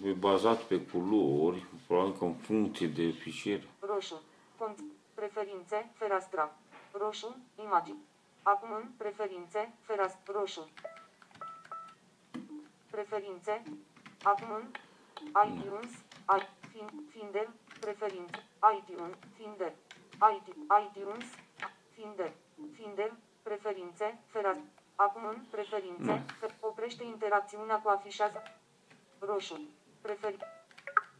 e 0.04 0.10
bazat 0.12 0.60
pe 0.62 0.80
culori, 0.80 1.66
probabil 1.86 2.12
că 2.18 2.24
în 2.24 2.34
funcție 2.34 2.86
de 2.86 3.10
fișier. 3.10 3.60
Roșu. 3.80 4.20
Cont. 4.58 4.78
Preferințe. 5.14 5.90
Fereastra. 5.94 6.52
Roșu. 6.92 7.36
Imagini. 7.64 7.98
Acum 8.42 8.68
în 8.72 8.84
preferințe. 8.96 9.72
Fereastră. 9.80 10.32
Roșu. 10.38 10.68
Preferințe. 12.96 13.62
Acum 14.22 14.50
în 14.60 14.64
iTunes. 15.46 15.90
I, 16.38 16.40
fin, 16.72 16.88
Finder. 17.10 17.48
Preferințe. 17.80 18.38
iTunes. 18.78 19.14
Finder. 19.36 19.72
IT, 20.36 20.46
iTunes. 20.84 21.24
Finder. 21.94 22.32
Finder. 22.76 23.10
Preferințe. 23.42 24.18
Fereastră. 24.26 24.64
Acum 24.96 25.24
în 25.24 25.38
preferințe. 25.50 26.12
Nu. 26.12 26.20
Fe- 26.40 26.54
oprește 26.60 27.04
interacțiunea 27.04 27.78
cu 27.80 27.88
afișează. 27.88 28.42
Roșu. 29.18 29.60
Preferi. 30.00 30.36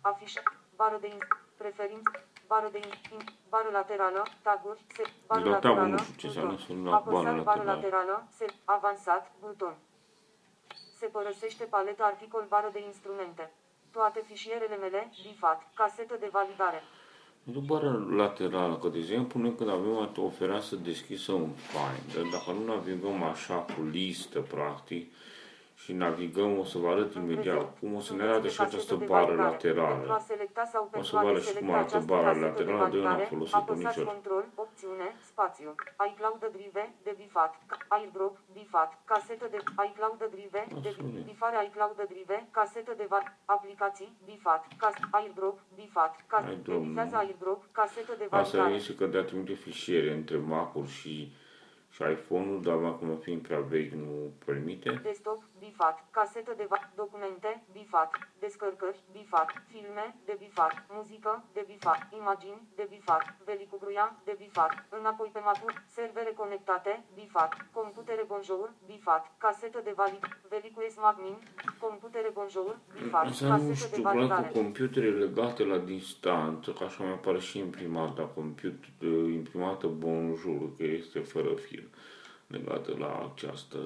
Afișa. 0.01 0.43
Bară 0.77 0.99
de 1.01 1.07
in, 1.07 1.19
preferințe. 1.57 2.11
Bară 2.47 2.69
de 2.73 2.79
in, 2.79 2.93
in, 3.13 3.25
bară 3.49 3.69
laterală. 3.73 4.23
Taguri. 4.43 4.85
Se, 4.95 5.03
bară 5.27 5.45
La 5.49 5.59
tabul 5.59 5.69
laterală. 5.69 5.89
nu 5.91 5.99
știu 5.99 6.15
ce 6.19 6.27
înseamnă 6.27 6.51
buton. 6.53 6.67
să 6.67 6.73
nu 6.73 6.91
la 6.91 6.97
Apăsat 6.97 7.23
bară 7.23 7.43
bară 7.43 7.63
laterală. 7.63 7.73
laterală. 8.11 8.27
Se, 8.31 8.47
avansat. 8.65 9.33
Buton. 9.41 9.75
Se 11.03 11.09
părăsește 11.09 11.65
paleta 11.65 12.05
articol 12.05 12.45
bară 12.49 12.71
de 12.73 12.81
instrumente. 12.91 13.51
Toate 13.93 14.21
fișierele 14.29 14.77
mele, 14.77 15.11
bifat, 15.23 15.71
casetă 15.75 16.17
de 16.21 16.29
validare. 16.33 16.83
Nu 17.43 17.61
bară 17.61 18.07
laterală, 18.11 18.77
că 18.79 18.89
de 18.89 18.99
exemplu 18.99 19.41
noi 19.41 19.55
când 19.55 19.71
avem 19.71 20.11
o 20.17 20.29
fereastră 20.29 20.77
deschisă 20.77 21.33
în 21.33 21.49
Finder, 21.71 22.25
dacă 22.33 22.51
nu 22.59 22.65
navigăm 22.65 23.23
așa 23.23 23.55
cu 23.55 23.83
listă 23.83 24.41
practic 24.41 25.13
și 25.83 25.93
navigăm, 25.93 26.59
o 26.59 26.65
să 26.65 26.79
vă 26.79 26.89
arăt 26.89 27.15
imediat 27.15 27.79
cum 27.79 27.95
o 27.95 28.01
să 28.01 28.13
ne 28.15 28.23
arate 28.23 28.49
și 28.49 28.61
această 28.61 28.95
bară 28.95 29.27
Pentru 29.27 29.43
a 29.43 29.49
laterală. 29.51 30.23
selecta 30.27 30.65
sau 30.73 30.83
pentru 30.91 31.09
să 31.11 31.17
a 31.19 31.23
vă 31.23 31.29
arăt 31.29 31.43
și 31.43 31.53
cum 31.53 31.55
deselecta 31.55 31.77
arată 31.79 31.95
această 31.97 32.13
bara 32.15 32.27
casetă 32.33 32.45
de 32.45 32.47
laterală, 32.51 32.89
de 32.93 32.97
eu 32.97 33.03
n-am 33.03 33.13
validare, 33.17 33.35
folosit-o 33.35 33.59
apăsați 33.59 33.85
niciodată. 33.87 34.11
control, 34.13 34.45
opțiune, 34.65 35.09
spațiu, 35.31 35.69
iCloud 36.11 36.43
Drive, 36.57 36.85
de 37.07 37.13
bifat, 37.23 37.53
airdrop, 37.97 38.35
bifat, 38.57 38.91
casetă 39.13 39.47
de 39.55 39.59
iCloud 39.89 40.21
Drive, 40.35 40.61
de 40.85 40.89
Absolut. 40.89 41.25
bifare 41.31 41.57
iCloud 41.69 41.99
Drive, 42.13 42.37
casetă 42.59 42.93
de 43.01 43.07
va- 43.13 43.29
aplicații, 43.57 44.11
bifat, 44.31 44.63
cas, 44.83 44.95
airdrop, 45.19 45.57
bifat, 45.81 46.13
cas, 46.33 46.45
Airdrop, 46.51 46.81
bifează 46.89 47.15
nu. 47.17 47.23
airdrop, 47.23 47.61
casetă 47.79 48.13
de 48.21 48.25
Asta 48.31 48.37
validare. 48.59 48.75
este 48.81 48.93
că 48.99 49.05
de-a 49.13 49.25
trimite 49.29 49.55
fișiere 49.67 50.11
între 50.21 50.37
Mac-uri 50.53 50.91
și, 51.01 51.15
și 51.95 52.03
iPhone-ul, 52.17 52.63
dar 52.63 52.79
acum 52.93 53.17
fiind 53.17 53.43
prea 53.47 53.61
vechi 53.61 53.93
nu 53.93 54.33
permite. 54.45 55.01
Desktop, 55.03 55.41
bifat, 55.59 55.97
casetă 56.11 56.53
de 56.57 56.67
va- 56.69 56.91
documente, 56.95 57.51
bifat, 57.73 58.11
descărcări, 58.39 59.01
bifat, 59.13 59.49
filme, 59.73 60.07
de 60.25 60.35
bifat, 60.39 60.75
muzică, 60.97 61.45
de 61.53 61.65
bifat, 61.67 62.01
imagini, 62.21 62.61
de 62.79 62.87
bifat, 62.91 63.25
velicugruia, 63.45 64.07
de 64.25 64.35
bifat, 64.39 64.73
înapoi 64.99 65.31
pe 65.33 65.41
mapuri, 65.45 65.81
servere 65.87 66.33
conectate, 66.37 67.05
bifat, 67.15 67.51
computere 67.73 68.25
bonjour, 68.27 68.73
bifat, 68.87 69.23
casetă 69.39 69.81
de 69.85 69.93
valid, 69.97 70.25
velicu 70.49 70.81
Magmin, 71.01 71.37
computere 71.81 72.31
bonjour, 72.33 72.79
bifat, 73.03 73.25
Asta 73.27 73.45
nu 73.47 73.51
casetă 73.51 73.69
de 73.73 73.75
știu, 73.75 73.89
probabil 74.03 74.27
validare. 74.27 74.47
cu 74.53 74.59
computere 74.59 75.11
legate 75.11 75.65
la 75.65 75.79
distanță, 75.79 76.73
că 76.73 76.85
așa 76.85 77.05
mi 77.05 77.11
apare 77.11 77.39
și 77.39 77.59
imprimata, 77.59 78.23
comput, 78.35 78.79
imprimată 79.41 79.87
Bonjour, 79.87 80.77
că 80.77 80.83
este 80.85 81.19
fără 81.21 81.55
fir, 81.55 81.82
legată 82.47 82.97
la 82.99 83.31
această, 83.33 83.79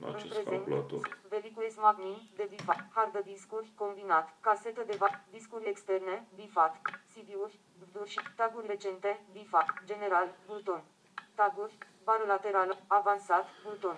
la 0.00 0.06
În 0.06 0.14
acest 0.14 0.32
prezent, 0.32 0.46
calculator. 0.46 1.18
Velicu 1.28 1.60
Magmin, 1.80 2.30
de 2.36 2.46
bifat, 2.50 2.88
hard 2.94 3.18
discuri, 3.24 3.72
combinat, 3.74 4.36
casetă 4.40 4.82
de 4.86 4.96
va- 4.98 5.24
discuri 5.30 5.68
externe, 5.68 6.26
bifat, 6.34 6.80
CD-uri, 7.12 7.58
duri 7.92 8.10
și 8.10 8.20
taguri 8.36 8.66
recente, 8.66 9.20
bifat, 9.32 9.66
general, 9.84 10.28
buton, 10.46 10.82
taguri, 11.34 11.78
bară 12.04 12.24
laterală, 12.26 12.78
avansat, 12.86 13.46
buton. 13.64 13.96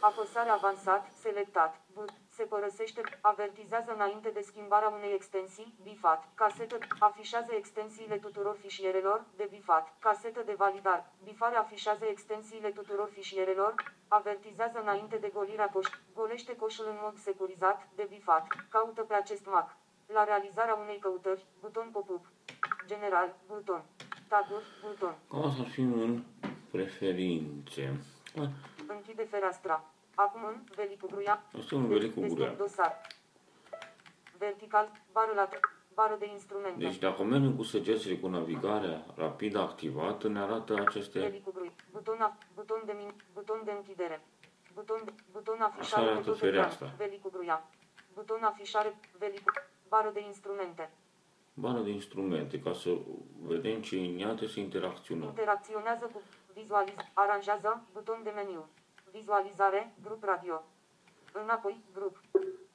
Apăsare 0.00 0.48
avansat, 0.48 1.12
selectat, 1.20 1.80
but, 1.94 2.12
se 2.38 2.44
părăsește, 2.44 3.00
avertizează 3.20 3.90
înainte 3.94 4.28
de 4.28 4.40
schimbarea 4.40 4.88
unei 4.88 5.12
extensii, 5.14 5.74
bifat, 5.82 6.20
casetă, 6.34 6.78
afișează 6.98 7.52
extensiile 7.54 8.16
tuturor 8.16 8.56
fișierelor, 8.60 9.24
de 9.36 9.46
bifat, 9.50 9.84
casetă 9.98 10.40
de 10.46 10.54
validare, 10.64 11.04
bifare 11.24 11.56
afișează 11.56 12.04
extensiile 12.04 12.70
tuturor 12.70 13.08
fișierelor, 13.12 13.74
avertizează 14.08 14.78
înainte 14.80 15.16
de 15.16 15.30
golirea 15.34 15.68
coș, 15.68 15.86
golește 16.14 16.56
coșul 16.56 16.86
în 16.88 16.98
mod 17.02 17.16
securizat, 17.16 17.88
de 17.94 18.06
bifat, 18.08 18.46
caută 18.68 19.02
pe 19.02 19.14
acest 19.14 19.46
Mac. 19.46 19.76
La 20.06 20.24
realizarea 20.24 20.74
unei 20.74 20.98
căutări, 20.98 21.46
buton 21.60 21.88
pop-up, 21.92 22.24
general, 22.86 23.36
buton, 23.46 23.82
taguri, 24.28 24.64
buton, 24.82 25.14
Cam 25.30 25.44
asta 25.44 25.62
ar 25.62 25.68
fi 25.68 25.80
în 25.80 26.22
preferințe. 26.70 28.00
Ah, 28.40 28.48
închide 28.86 29.24
fereastra. 29.30 29.84
Acum 30.24 30.44
în 30.44 30.56
velicugruia, 30.74 31.42
Asta 31.58 31.74
e 31.74 31.78
un 31.78 31.86
velicu 31.88 32.20
Desktop 32.20 32.38
gurea. 32.38 32.54
dosar. 32.54 33.00
Vertical, 34.38 34.90
bară 35.12 35.32
la 35.34 35.48
bară 35.94 36.16
de 36.18 36.26
instrumente. 36.32 36.78
Deci 36.84 36.98
dacă 36.98 37.22
mergem 37.22 37.56
cu 37.56 37.62
săgețile 37.62 38.16
cu 38.16 38.28
navigarea 38.28 39.04
rapidă 39.16 39.58
activată, 39.58 40.28
ne 40.28 40.38
arată 40.40 40.74
aceste... 40.86 41.18
Velicugru. 41.18 41.72
Buton, 41.92 42.20
a- 42.20 42.36
buton 42.54 42.82
de 42.86 42.92
min, 42.96 43.10
buton 43.34 43.60
de 43.64 43.70
închidere. 43.70 44.20
Buton, 44.74 45.00
de, 45.04 45.12
buton 45.32 45.54
Așa 45.54 45.64
afișare 45.76 46.04
pe 46.04 46.10
arată 46.10 46.24
tot 46.24 46.34
ecran. 46.36 46.50
fereastra. 46.50 46.92
Velicugruia. 46.96 47.68
Buton 48.14 48.42
afișare, 48.42 48.98
velicu, 49.18 49.52
bară 49.88 50.10
de 50.12 50.20
instrumente. 50.20 50.90
bară 51.54 51.78
de 51.80 51.90
instrumente, 51.90 52.60
ca 52.60 52.72
să 52.72 52.90
vedem 53.42 53.80
ce 53.82 53.96
iniate 53.96 54.46
să 54.46 54.60
interacționăm. 54.60 55.28
Interacționează 55.28 56.04
cu 56.12 56.22
vizualiz, 56.54 56.94
aranjează, 57.12 57.82
buton 57.92 58.20
de 58.22 58.30
meniu. 58.30 58.68
Vizualizare, 59.18 59.92
grup 60.02 60.22
radio. 60.24 60.56
Înapoi, 61.32 61.80
grup. 61.94 62.16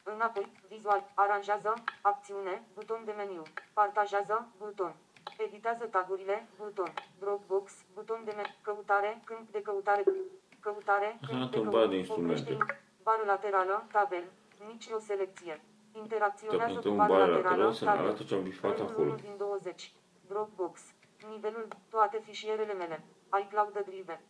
Înapoi, 0.03 0.51
vizual, 0.67 1.11
aranjează, 1.15 1.73
acțiune, 2.01 2.63
buton 2.73 3.01
de 3.05 3.11
meniu. 3.17 3.41
Partajează, 3.73 4.47
buton. 4.57 4.93
Editează 5.37 5.85
tagurile, 5.85 6.47
buton. 6.57 6.93
Dropbox, 7.19 7.71
buton 7.93 8.21
de 8.25 8.31
meniu. 8.35 8.55
Căutare, 8.61 9.21
câmp 9.25 9.51
de 9.51 9.61
căutare. 9.61 10.03
Căutare, 10.59 11.05
Asta 11.21 11.27
câmp 11.27 11.51
de 11.51 11.57
arată 11.57 11.59
o 11.59 11.63
bară 11.63 11.87
de 11.87 11.95
căutare. 11.95 11.97
instrumente. 11.97 12.53
Oprește- 12.53 12.81
Bară 13.03 13.23
laterală, 13.25 13.85
tabel. 13.91 14.23
Nici 14.67 14.87
o 14.95 14.99
selecție. 14.99 15.61
Interacționează 15.93 16.73
Dacă 16.73 16.79
cu 16.79 16.87
dăm 16.87 16.95
bară 16.97 17.11
bară 17.13 17.25
laterală, 17.25 17.43
laterală, 17.49 17.73
să 17.73 17.83
ne 17.85 17.89
tabel. 17.91 18.05
arate 18.05 18.23
ce 18.23 18.35
am 18.35 18.43
bifat 18.43 18.77
Rândul 18.77 18.93
acolo. 18.93 19.07
1 19.07 19.15
din 19.15 19.35
20. 19.37 19.91
Dropbox. 20.27 20.81
Nivelul, 21.29 21.67
toate 21.89 22.17
fișierele 22.25 22.73
mele. 22.73 23.03
iCloud 23.41 23.83
Drive. 23.85 24.21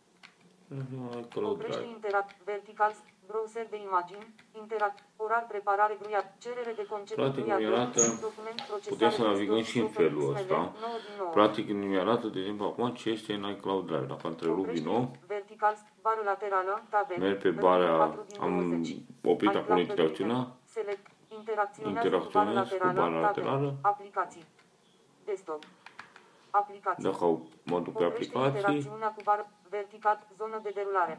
Acolo 1.24 1.48
Oprește 1.50 1.76
drive. 1.80 1.92
interact, 1.96 2.36
vertical, 2.44 2.92
browser 3.26 3.66
de 3.70 3.78
imagini, 3.88 4.26
interact, 4.62 4.98
orar, 5.16 5.44
preparare, 5.48 5.94
gruiat, 6.02 6.26
cerere 6.44 6.72
de 6.80 6.86
concept, 6.92 7.18
Practic, 7.20 7.42
gruiat, 7.42 7.58
mi 7.60 7.66
arată- 7.66 8.18
document, 8.28 8.58
procesare, 8.70 8.94
putem 8.94 9.10
să 9.10 9.22
navigăm 9.22 9.54
desktop, 9.56 9.72
și 9.72 9.78
în 9.78 9.88
stopper, 9.88 10.06
felul 10.10 10.22
XML, 10.32 10.40
ăsta. 10.40 10.56
9 10.56 10.72
din 11.06 11.14
9. 11.18 11.30
Practic 11.38 11.64
nu 11.68 11.84
mi-arată, 11.92 12.26
de 12.34 12.38
exemplu, 12.40 12.64
acum 12.70 12.86
ce 13.00 13.08
este 13.16 13.32
în 13.38 13.44
iCloud 13.54 13.84
Drive. 13.90 14.06
Dacă 14.12 14.26
întrerup 14.32 14.56
din 14.56 14.64
Oprește, 14.66 14.88
nou, 14.88 15.02
vertical, 15.34 15.74
bară 16.04 16.20
laterală, 16.30 16.74
tabel, 16.92 17.18
merg 17.24 17.38
pe 17.42 17.48
rândul 17.48 17.62
bara, 17.68 17.96
4 17.96 18.24
din 18.28 18.40
am 18.40 18.52
20. 18.58 18.96
oprit 19.32 19.48
iCloud 19.48 19.56
acolo 19.62 19.74
Drive. 19.78 19.90
interacțiunea, 19.90 20.40
Select, 20.76 21.04
interacționează, 21.38 21.96
Interacționez 22.06 22.54
cu 22.70 22.76
bara 22.78 22.88
cu 22.90 22.94
bara 23.00 23.08
laterală, 23.08 23.20
laterală. 23.26 23.66
tabel, 23.66 23.78
aplicații, 23.92 24.44
desktop, 25.30 25.62
aplicații. 26.50 27.02
dacă 27.08 27.24
au- 27.28 27.46
mă 27.70 27.78
duc 27.80 27.94
pe 27.98 28.04
Oprește 28.04 28.36
aplicații, 28.36 28.56
interacțiunea 28.58 29.10
cu 29.16 29.20
bară 29.28 29.44
vertical, 29.78 30.18
zonă 30.38 30.58
de 30.62 30.70
derulare. 30.78 31.14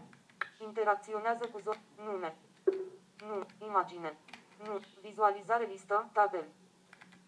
Interacționează 0.67 1.43
cu 1.51 1.59
zonă, 1.65 1.81
nume. 2.05 2.31
Nu, 3.27 3.37
imagine. 3.69 4.09
Nu, 4.65 4.73
vizualizare 5.01 5.65
listă, 5.73 5.95
tabel. 6.13 6.45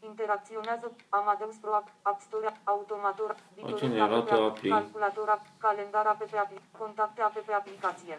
Interacționează 0.10 0.88
Amadeus 1.10 1.56
Pro 1.56 1.74
App, 1.80 1.88
App 2.02 2.20
Store, 2.22 2.50
Automator, 2.64 3.36
Bitorul 3.56 3.90
ne 3.90 4.02
arată 4.02 4.34
app, 4.34 4.42
apli. 4.50 4.70
Calculator, 4.70 5.28
app, 5.30 5.46
calendar 5.58 6.06
app, 6.06 6.22
apli, 6.44 6.62
contacte 6.78 7.22
app, 7.22 7.50
aplicație. 7.62 8.16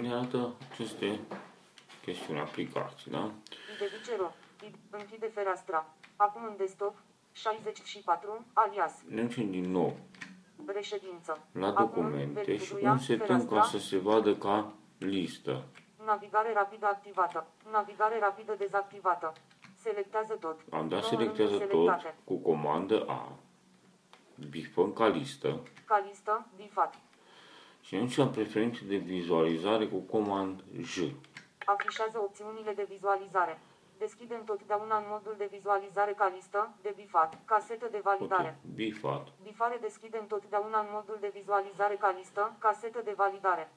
ne 0.00 0.12
arată 0.14 0.54
aceste 0.70 1.20
chestiuni, 2.04 2.40
aplicații, 2.40 3.10
da? 3.10 3.30
Identicero, 3.74 4.28
închide 4.90 5.26
fereastra. 5.26 5.86
Acum 6.16 6.44
în 6.44 6.56
desktop, 6.56 6.94
64, 7.32 8.44
alias, 8.52 8.92
Ne 9.08 9.22
ducem 9.22 9.50
din 9.50 9.70
nou 9.70 9.96
reședință. 10.66 11.38
la 11.52 11.66
Acum, 11.66 11.84
documente 11.84 12.40
și 12.40 12.44
verificuia, 12.46 12.90
insertăm 12.90 13.38
ca 13.38 13.44
fereastra, 13.46 13.78
să 13.78 13.84
se 13.86 13.98
vadă 13.98 14.34
ca 14.36 14.72
listă. 14.98 15.62
Navigare 16.04 16.52
rapidă 16.52 16.86
activată. 16.86 17.46
Navigare 17.72 18.18
rapidă 18.18 18.54
dezactivată. 18.58 19.32
Selectează 19.82 20.34
tot. 20.40 20.60
Am 20.70 20.88
dat 20.88 21.00
Nouă 21.00 21.02
selectează 21.02 21.50
rânduri 21.56 21.70
tot 21.70 21.86
selectate. 21.86 22.14
cu 22.24 22.36
comandă 22.36 23.04
A, 23.08 23.32
bifăm 24.50 24.92
ca 24.92 25.06
listă 25.06 25.60
Ca 25.84 26.04
listă, 26.08 26.46
bifat. 26.56 26.94
și 27.80 27.94
atunci 27.94 28.18
am 28.18 28.30
preferințe 28.30 28.80
de 28.84 28.96
vizualizare 28.96 29.86
cu 29.86 29.98
comand 29.98 30.64
J. 30.80 30.98
Afișează 31.64 32.18
opțiunile 32.18 32.72
de 32.72 32.86
vizualizare. 32.88 33.58
Deschide 33.98 34.34
întotdeauna 34.34 34.96
în 34.96 35.04
modul 35.08 35.34
de 35.38 35.48
vizualizare 35.50 36.12
ca 36.12 36.26
listă, 36.28 36.74
de 36.82 36.92
bifat, 36.96 37.38
casetă 37.44 37.88
de 37.90 37.96
Ok, 37.96 38.02
validare. 38.02 38.58
bifat. 38.74 39.28
Bifare 39.42 39.76
deschide 39.80 40.18
întotdeauna 40.18 40.80
în 40.80 40.86
modul 40.90 41.16
de 41.20 41.30
vizualizare 41.34 41.94
ca 41.96 42.10
listă, 42.10 42.56
casetă 42.58 43.00
de 43.04 43.12
validare. 43.16 43.72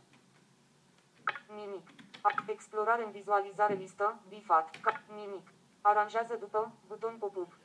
Nimic. 1.56 1.88
A- 2.22 2.44
Explorare 2.48 3.04
în 3.04 3.12
vizualizare 3.12 3.74
listă, 3.74 4.20
bifat, 4.28 4.76
ca, 4.82 5.02
nimic. 5.16 5.48
Aranjează 5.82 6.36
după, 6.36 6.72
buton 6.88 7.16
pop-up. 7.20 7.58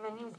Meniu, 0.00 0.30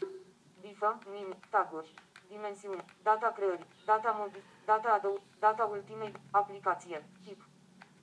bifă, 0.62 0.98
nimic, 1.12 1.46
taguri. 1.50 1.94
Dimensiune, 2.28 2.86
data 3.04 3.32
creării, 3.32 3.66
data 3.86 4.12
modic, 4.20 4.44
data 4.66 4.90
adăug, 4.94 5.20
data 5.40 5.64
ultimei, 5.66 6.12
aplicație, 6.32 7.06
tip, 7.26 7.42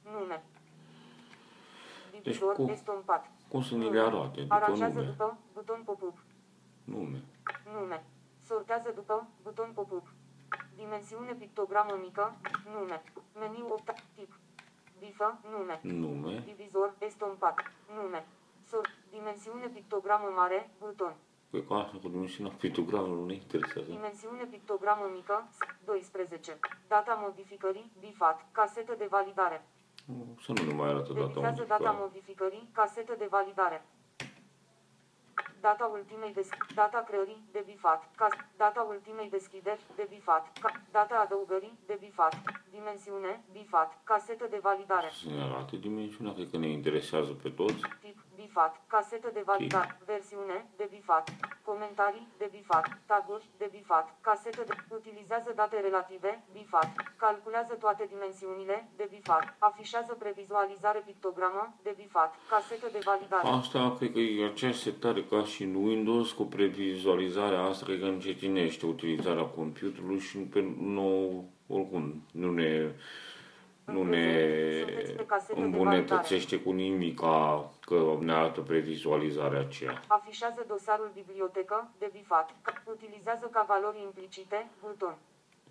nume. 0.03 0.45
Divisor, 2.11 2.55
cu- 2.55 2.71
estompat. 2.71 3.31
Cum 3.49 3.63
să 3.63 3.75
ni 3.75 3.91
le 3.91 4.01
arate? 4.01 4.41
După 4.41 4.55
Aranjează 4.55 4.99
nume. 4.99 5.11
după, 5.11 5.39
buton 5.53 5.83
pop-up. 5.85 6.19
Nume. 6.85 7.23
Nume. 7.73 8.05
Sortează 8.47 8.93
după, 8.95 9.27
buton 9.43 9.71
pop-up. 9.75 10.07
Dimensiune 10.77 11.33
pictogramă 11.33 11.99
mică, 12.01 12.37
nume. 12.75 13.03
Meniu 13.39 13.67
8, 13.71 13.95
tip. 14.15 14.33
Bifă, 14.99 15.39
nume. 15.51 15.81
Nume. 15.83 16.43
Divizor, 16.45 16.95
estompat, 16.99 17.61
nume. 17.95 18.27
Sort, 18.69 18.91
dimensiune 19.11 19.67
pictogramă 19.67 20.29
mare, 20.37 20.71
buton. 20.79 21.15
Pe 21.51 21.65
că 21.67 21.75
asta 21.75 21.97
cu 22.03 22.09
dimensiunea 22.09 22.53
pictogramului 22.61 23.21
nu 23.21 23.27
ne 23.27 23.33
interesează. 23.35 23.91
Dimensiune 23.91 24.45
pictogramă 24.45 25.11
mică, 25.15 25.49
12. 25.85 26.59
Data 26.89 27.15
modificării, 27.23 27.93
bifat, 28.01 28.47
casetă 28.53 28.95
de 28.99 29.07
validare. 29.11 29.65
Să 30.45 30.53
nu 30.53 30.63
ne 30.67 30.73
mai 30.73 30.89
arată 30.89 31.13
data 31.13 31.25
Editează 31.25 31.65
data 31.69 31.91
modificare. 31.91 31.97
modificării, 32.01 32.69
casetă 32.73 33.15
de 33.19 33.27
validare. 33.31 33.79
Data 35.61 35.85
ultimei 35.99 36.33
des- 36.33 36.57
data 36.75 36.99
creării, 37.09 37.43
de 37.53 37.63
bifat, 37.67 38.11
ca- 38.17 38.49
data 38.57 38.83
ultimei 38.89 39.29
deschideri, 39.31 39.81
de 39.97 40.07
bifat, 40.11 40.59
ca- 40.61 40.81
data 40.91 41.15
adăugării, 41.25 41.79
de 41.87 41.97
bifat, 42.01 42.35
dimensiune, 42.71 43.45
bifat, 43.53 43.99
casetă 44.05 44.47
de 44.51 44.59
validare, 44.63 45.09
Să 45.23 45.29
ne 45.29 45.43
arate 45.43 45.77
dimensiunea, 45.77 46.33
cred 46.33 46.51
că 46.51 46.57
ne 46.57 46.69
interesează 46.69 47.33
pe 47.43 47.49
toți. 47.51 47.83
tip, 48.01 48.19
bifat, 48.43 48.73
casetă 48.95 49.29
de 49.37 49.43
validare, 49.51 49.93
versiune, 50.13 50.59
de 50.81 50.87
bifat, 50.95 51.25
comentarii, 51.69 52.27
de 52.43 52.49
bifat, 52.57 52.87
taguri, 53.11 53.45
de 53.63 53.69
bifat, 53.77 54.07
casetă 54.29 54.63
de, 54.69 54.75
utilizează 55.01 55.51
date 55.61 55.77
relative, 55.89 56.31
bifat, 56.53 56.89
calculează 57.25 57.75
toate 57.85 58.05
dimensiunile, 58.15 58.77
de 58.97 59.07
bifat, 59.15 59.45
afișează 59.59 60.13
previzualizare 60.23 61.01
pictogramă, 61.11 61.65
de 61.87 61.93
bifat, 62.01 62.31
casetă 62.55 62.87
de 62.93 63.01
validare. 63.11 63.49
Asta 63.61 63.95
cred 63.99 64.13
că 64.13 64.19
e 64.19 64.53
aceeași 64.53 64.85
setare 64.87 65.23
ca 65.33 65.41
și 65.53 65.63
în 65.69 65.75
Windows 65.89 66.29
cu 66.39 66.45
previzualizarea 66.57 67.63
asta, 67.63 67.85
cred 67.87 68.01
că 68.01 68.07
încetinește 68.07 68.87
utilizarea 68.87 69.47
computerului 69.59 70.19
și 70.19 70.37
pe 70.39 70.61
nou, 70.79 71.45
oricum, 71.67 72.05
nu 72.33 72.51
ne, 72.53 72.93
nu 73.93 74.03
ne 74.03 74.45
îmbunătățește 75.55 76.61
cu 76.61 76.71
nimic 76.71 77.19
ca 77.21 77.71
că 77.81 78.17
ne 78.21 78.33
arată 78.33 78.61
previzualizarea 78.61 79.61
aceea. 79.61 80.01
Afișează 80.07 80.65
dosarul 80.69 81.11
bibliotecă, 81.15 81.89
de 81.99 82.11
bifat. 82.13 82.55
Ca- 82.63 82.83
Utilizează 82.85 83.47
ca 83.53 83.65
valori 83.69 84.01
implicite, 84.03 84.69
buton. 84.81 85.17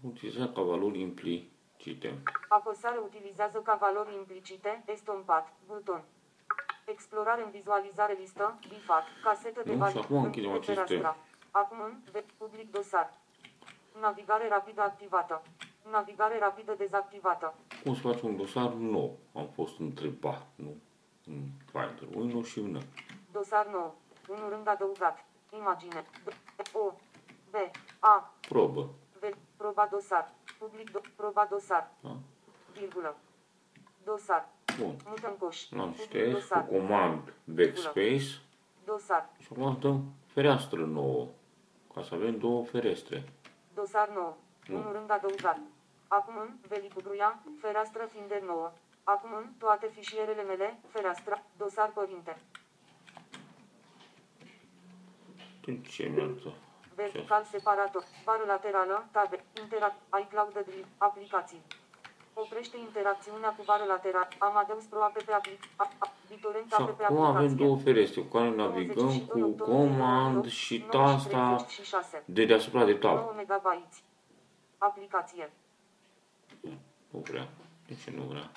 Utiliza 0.02 0.52
ca 0.56 0.62
valori 0.62 1.00
implicite. 1.00 2.14
Apăsare 2.48 2.98
utilizează 3.04 3.58
ca 3.60 3.78
valori 3.82 4.14
implicite, 4.16 4.84
estompat, 4.86 5.54
buton. 5.68 6.02
Explorare 6.86 7.42
în 7.44 7.50
vizualizare 7.52 8.18
listă, 8.20 8.60
bifat, 8.70 9.04
casetă 9.24 9.62
de 9.66 9.70
Nu, 9.70 9.74
și 9.74 9.80
validare. 9.80 10.06
acum 10.06 10.24
închidem 10.24 10.52
aceste- 10.52 11.16
Acum 11.52 11.78
în 11.86 11.94
ve- 12.12 12.26
public 12.38 12.72
dosar. 12.72 13.14
Navigare 14.02 14.48
rapidă 14.48 14.82
activată. 14.82 15.42
Navigare 15.92 16.40
rapidă 16.40 16.76
dezactivată. 16.78 17.54
Cum 17.84 17.96
să 17.96 18.02
faci 18.02 18.22
un 18.22 18.38
dosar 18.38 18.72
nou? 18.74 19.18
Am 19.34 19.48
fost 19.54 19.80
întrebat, 19.80 20.46
nu? 20.56 20.76
În 21.26 21.42
Finder, 21.72 22.16
Windows 22.18 22.48
și 22.48 22.60
în 22.60 22.82
Dosar 23.32 23.68
nou. 23.68 23.96
Un 24.30 24.38
rând 24.50 24.68
adăugat. 24.68 25.26
Imagine. 25.58 26.02
D- 26.30 26.72
O. 26.74 26.94
B. 27.52 27.56
A. 28.00 28.34
probă. 28.50 28.90
V. 29.20 29.24
Proba 29.58 29.88
dosar. 29.92 30.32
Public 30.60 30.90
do- 30.90 31.16
proba 31.16 31.48
dosar. 31.50 31.92
Da? 32.02 32.16
Virgulă. 32.80 33.16
Dosar. 34.04 34.50
Bun. 34.80 34.96
Mută 35.06 35.28
în 35.28 35.38
coș. 35.38 35.70
L-am 35.70 35.90
Public 35.90 36.06
șters 36.06 36.32
dosar. 36.32 36.68
cu 36.68 36.74
comand 36.76 37.34
backspace 37.46 38.42
Dosar. 38.86 39.30
și 39.40 39.48
acum 39.52 39.78
dăm 39.80 40.04
fereastră 40.26 40.86
nouă, 40.86 41.28
ca 41.94 42.04
să 42.04 42.14
avem 42.14 42.38
două 42.38 42.64
ferestre. 42.66 43.24
Dosar 43.74 44.10
nou. 44.10 44.38
Nu. 44.68 44.76
Un 44.78 44.90
rând 44.92 45.12
adăugat. 45.12 45.60
Acum 46.08 46.34
în 46.38 46.50
Velicubruia, 46.68 47.40
fereastră 47.62 48.08
Finder 48.14 48.42
nouă. 48.42 48.72
Acum 49.04 49.30
în 49.34 49.46
toate 49.58 49.88
fișierele 49.94 50.44
mele, 50.44 50.80
fereastra, 50.88 51.44
dosar 51.58 51.90
părinte. 51.94 52.38
De 55.66 55.82
ce 55.82 56.04
mi-arată? 56.08 56.54
Vertical 56.96 57.44
separator. 57.52 58.04
Bară 58.26 58.44
laterală, 58.48 59.08
tabe, 59.12 59.44
interact, 59.62 59.96
iCloud 60.22 60.52
Drive, 60.66 60.88
aplicații. 60.98 61.62
Oprește 62.34 62.78
interacțiunea 62.78 63.50
cu 63.50 63.64
bară 63.66 63.84
lateral. 63.84 64.28
Amadeus 64.38 64.84
Pro 64.84 65.04
app 65.04 65.24
pe 65.24 65.32
aplic. 65.34 65.64
a- 65.76 65.90
a- 65.98 66.12
BitTorrent 66.30 66.68
Și 66.72 66.82
app 66.82 66.98
pe 66.98 67.04
acum 67.04 67.18
avem 67.22 67.36
aplicație. 67.36 67.66
două 67.66 67.78
ferestre 67.78 68.22
cu 68.22 68.28
care 68.38 68.50
navigăm 68.50 69.06
92, 69.06 69.42
cu 69.58 69.64
comand 69.64 70.46
și 70.48 70.82
tasta 70.82 71.56
36. 71.56 72.24
de 72.26 72.46
deasupra 72.46 72.86
de 72.86 72.94
tab. 72.94 73.16
9 73.16 73.34
MB. 73.38 73.88
Aplicație. 74.78 75.52
Nu 77.10 77.20
vrea. 77.20 77.48
De 77.88 77.96
ce 78.04 78.12
nu 78.12 78.24
vrea? 78.24 78.52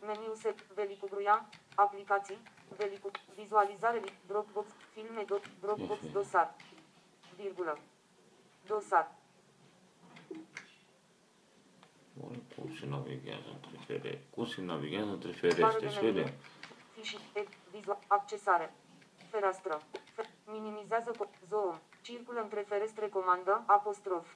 Meniu 0.00 0.34
se 0.34 0.54
Velicu 0.74 1.06
Gruia, 1.10 1.48
aplicații, 1.74 2.38
Velicu, 2.76 3.10
vizualizare, 3.36 3.98
li- 3.98 4.18
Dropbox, 4.26 4.66
filme, 4.92 5.22
do, 5.26 5.38
Dropbox, 5.60 6.00
dosar, 6.12 6.54
virgulă, 7.36 7.78
dosar, 8.66 9.14
Oare 12.22 12.38
cum 12.56 12.74
se 12.76 12.86
navighează 12.86 13.48
între 13.54 13.78
ferestre? 13.86 14.24
Cum 14.30 14.46
se 14.46 14.60
navighează 14.62 15.10
între 15.10 15.28
bară 15.28 15.38
ferestre? 15.40 15.78
de 15.86 15.88
Să 15.92 16.00
meniu, 16.00 16.12
vedem. 16.12 16.32
fișii, 16.94 17.18
e, 17.34 17.44
vizual, 17.70 17.98
accesare, 18.06 18.74
fereastră, 19.30 19.80
fe, 20.14 20.30
minimizează, 20.46 21.10
co- 21.10 21.46
zoom, 21.48 21.78
circulă 22.02 22.40
între 22.42 22.60
ferestre 22.60 23.08
comandă, 23.08 23.62
apostrof, 23.66 24.34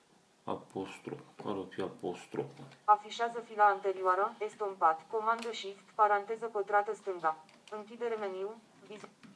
Apostrof. 0.48 1.20
Care 1.42 1.59
o 1.59 1.64
fi 1.64 1.80
apostroful? 1.80 2.64
Afișează 2.85 3.40
fila 3.40 3.64
anterioară, 3.64 4.35
estompat, 4.38 5.06
comandă 5.11 5.52
shift, 5.52 5.85
paranteză 5.94 6.46
pătrată 6.46 6.94
stânga. 6.94 7.37
Închidere 7.70 8.14
meniu, 8.14 8.61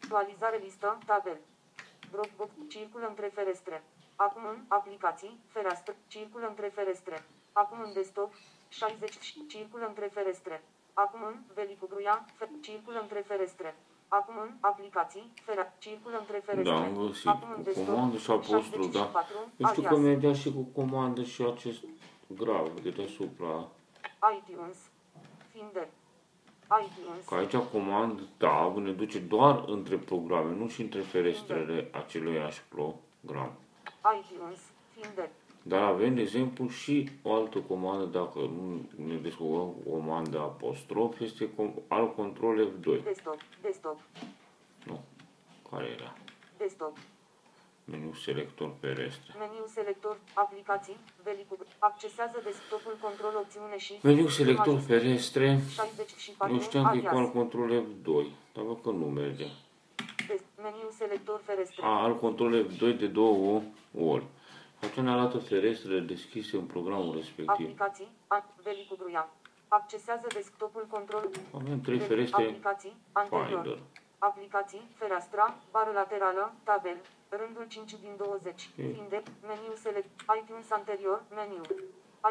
vizualizare 0.01 0.57
listă, 0.57 0.99
tabel. 1.07 1.39
Dropbox, 2.11 2.51
circulă 2.69 3.07
între 3.09 3.27
ferestre. 3.35 3.83
Acum 4.17 4.45
în 4.45 4.59
aplicații, 4.69 5.41
fereastră, 5.47 5.95
circulă 6.07 6.47
între 6.49 6.69
ferestre. 6.69 7.25
Acum 7.53 7.81
în 7.81 7.93
desktop, 7.93 8.33
60, 8.69 9.19
și- 9.21 9.47
circulă 9.47 9.87
între 9.87 10.07
ferestre. 10.07 10.63
Acum 10.95 11.23
în 11.23 11.37
Velicu 11.55 11.87
Gruia, 11.87 12.25
fe, 12.35 12.49
circulă 12.61 13.01
între 13.01 13.21
ferestre. 13.21 13.77
Acum 14.13 14.35
în 14.43 14.51
aplicații, 14.61 15.33
fera, 15.45 15.73
circulă 15.79 16.17
între 16.19 16.43
ferestre. 16.45 16.73
Da, 16.73 16.79
am 16.81 17.07
găsit. 17.07 17.27
Acum 17.27 17.49
în 17.51 17.57
Cu 17.57 17.63
desktop, 17.63 17.87
comandă 17.87 18.17
și 18.17 18.31
apostrof, 18.31 18.91
da. 18.93 18.99
64, 18.99 19.35
Eu 19.57 19.67
știu 19.69 19.83
că 19.83 19.89
alias. 19.89 20.05
mergea 20.05 20.33
și 20.33 20.53
cu 20.53 20.63
comandă 20.81 21.23
și 21.23 21.43
acest 21.43 21.83
grav 22.27 22.81
de 22.81 22.91
deasupra. 22.91 23.69
iTunes, 24.39 24.77
Finder, 25.53 25.89
iTunes, 26.87 27.25
Că 27.29 27.35
aici 27.35 27.57
comand 27.57 28.21
tab 28.37 28.77
ne 28.77 28.93
duce 28.93 29.19
doar 29.19 29.65
între 29.67 29.97
programe, 29.97 30.55
nu 30.55 30.69
și 30.69 30.81
între 30.81 31.01
ferestrele 31.01 31.89
aceluiași 31.93 32.63
program. 32.69 33.53
iTunes, 34.21 34.59
Finder, 34.95 35.29
Dar 35.63 35.83
avem, 35.83 36.15
de 36.15 36.21
exemplu, 36.21 36.69
și 36.69 37.09
o 37.23 37.35
altă 37.35 37.59
comandă, 37.59 38.05
dacă 38.05 38.39
nu 38.39 38.89
ne 39.07 39.15
descurcăm 39.15 39.75
cu 39.85 39.91
comandă 39.91 40.39
apostrof, 40.39 41.21
este 41.21 41.49
com- 41.51 41.87
al 41.89 42.15
control 42.15 42.69
F2. 42.69 43.03
desktop, 43.05 43.37
desktop, 43.63 43.99
Nu. 44.85 45.01
Care 45.71 45.87
era? 45.99 46.17
desktop, 46.59 46.97
Meniu 47.85 48.13
selector 48.15 48.73
ferestre. 48.81 49.35
meniu 49.39 49.65
selector, 49.67 50.19
aplicații, 50.35 50.97
Velicu, 51.23 51.57
accesează 51.79 52.41
desktopul 52.45 52.97
control 53.01 53.33
opțiune 53.37 53.79
și 53.79 53.93
Meniu 54.03 54.29
selector 54.29 54.79
ferestre. 54.79 55.61
64, 55.75 56.55
Eu 56.55 56.61
știam 56.61 56.85
că 56.91 56.97
e 56.97 57.01
cu 57.01 57.07
al 57.07 57.13
da. 57.13 57.19
alias, 57.19 57.33
control 57.33 57.69
F2. 57.85 58.27
Dar 58.55 58.65
văd 58.65 58.83
că 58.83 58.91
nu 58.91 59.05
merge. 59.07 59.47
des, 60.29 60.41
meniu 60.63 60.89
selector 60.99 61.41
ferestre, 61.45 61.85
A, 61.85 62.03
al 62.03 62.17
control 62.19 62.65
F2 62.67 62.99
de 62.99 63.07
două 63.07 63.63
ori. 64.01 64.25
Atunci 64.83 65.05
ne 65.07 65.11
arată 65.11 65.39
ferestrele 65.39 66.01
deschise 66.01 66.57
în 66.57 66.65
programul 66.65 67.15
respectiv. 67.15 67.49
aplicații, 67.49 68.09
a, 68.27 68.45
Velicu 68.63 68.97
Gruia, 68.99 69.29
accesează 69.69 70.27
desktopul 70.33 70.87
control, 70.91 71.31
Avem 71.55 71.81
trei 71.81 71.99
Veli- 71.99 72.07
ferestre 72.07 72.43
aplicații, 72.45 72.97
anterior, 73.13 73.47
Finder. 73.63 73.79
aplicații, 74.19 74.83
fereastra, 74.95 75.55
bară 75.71 75.91
laterală, 75.95 76.53
tabel, 76.65 76.97
rândul 77.29 77.65
5 77.69 77.91
din 77.91 78.15
20, 78.17 78.71
Ok. 78.79 78.93
Finder, 78.95 79.23
meniu 79.47 79.75
select, 79.75 80.09
iTunes 80.43 80.71
anterior, 80.71 81.23
meniu, 81.35 81.63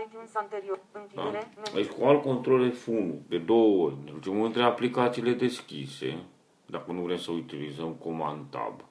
iTunes 0.05 0.35
anterior, 0.35 0.79
Da? 0.91 0.99
închidere, 0.99 1.51
meniu, 1.55 1.75
Aici 1.77 1.89
cu 1.97 2.05
alt 2.05 2.21
control 2.21 2.71
F1 2.71 3.27
de 3.27 3.37
două 3.37 3.85
ori. 3.85 3.95
Ne 4.05 4.11
ducem 4.11 4.41
între 4.41 4.63
aplicațiile 4.63 5.33
deschise, 5.33 6.17
dacă 6.65 6.91
nu 6.91 7.01
vrem 7.01 7.17
să 7.17 7.31
utilizăm 7.31 7.93
comand 7.93 8.45
tab. 8.49 8.81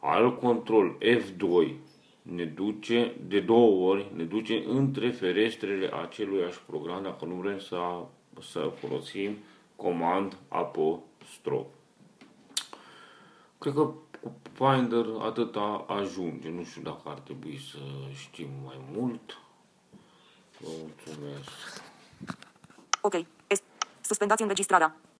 Alt 0.00 0.40
control 0.40 0.96
F2 1.00 1.72
ne 2.24 2.44
duce 2.44 3.16
de 3.26 3.40
două 3.40 3.90
ori, 3.90 4.10
ne 4.14 4.24
duce 4.24 4.64
între 4.66 5.10
ferestrele 5.10 5.90
aceluiași 6.02 6.60
program, 6.66 7.02
dacă 7.02 7.24
nu 7.24 7.34
vrem 7.34 7.58
să, 7.58 8.04
să 8.40 8.72
folosim 8.78 9.36
comand 9.76 10.36
apostrof. 10.48 11.66
Cred 13.58 13.74
că 13.74 13.92
cu 14.20 14.34
Finder 14.52 15.06
atâta 15.20 15.84
ajunge. 15.88 16.48
Nu 16.48 16.64
știu 16.64 16.82
dacă 16.82 17.00
ar 17.04 17.18
trebui 17.18 17.60
să 17.70 17.78
știm 18.14 18.48
mai 18.64 18.80
mult. 18.92 19.38
Vă 20.58 20.68
mulțumesc. 20.80 21.82
ok, 23.00 23.14
est, 23.46 23.62
suspendați 24.00 24.42
înregistrarea. 24.42 24.96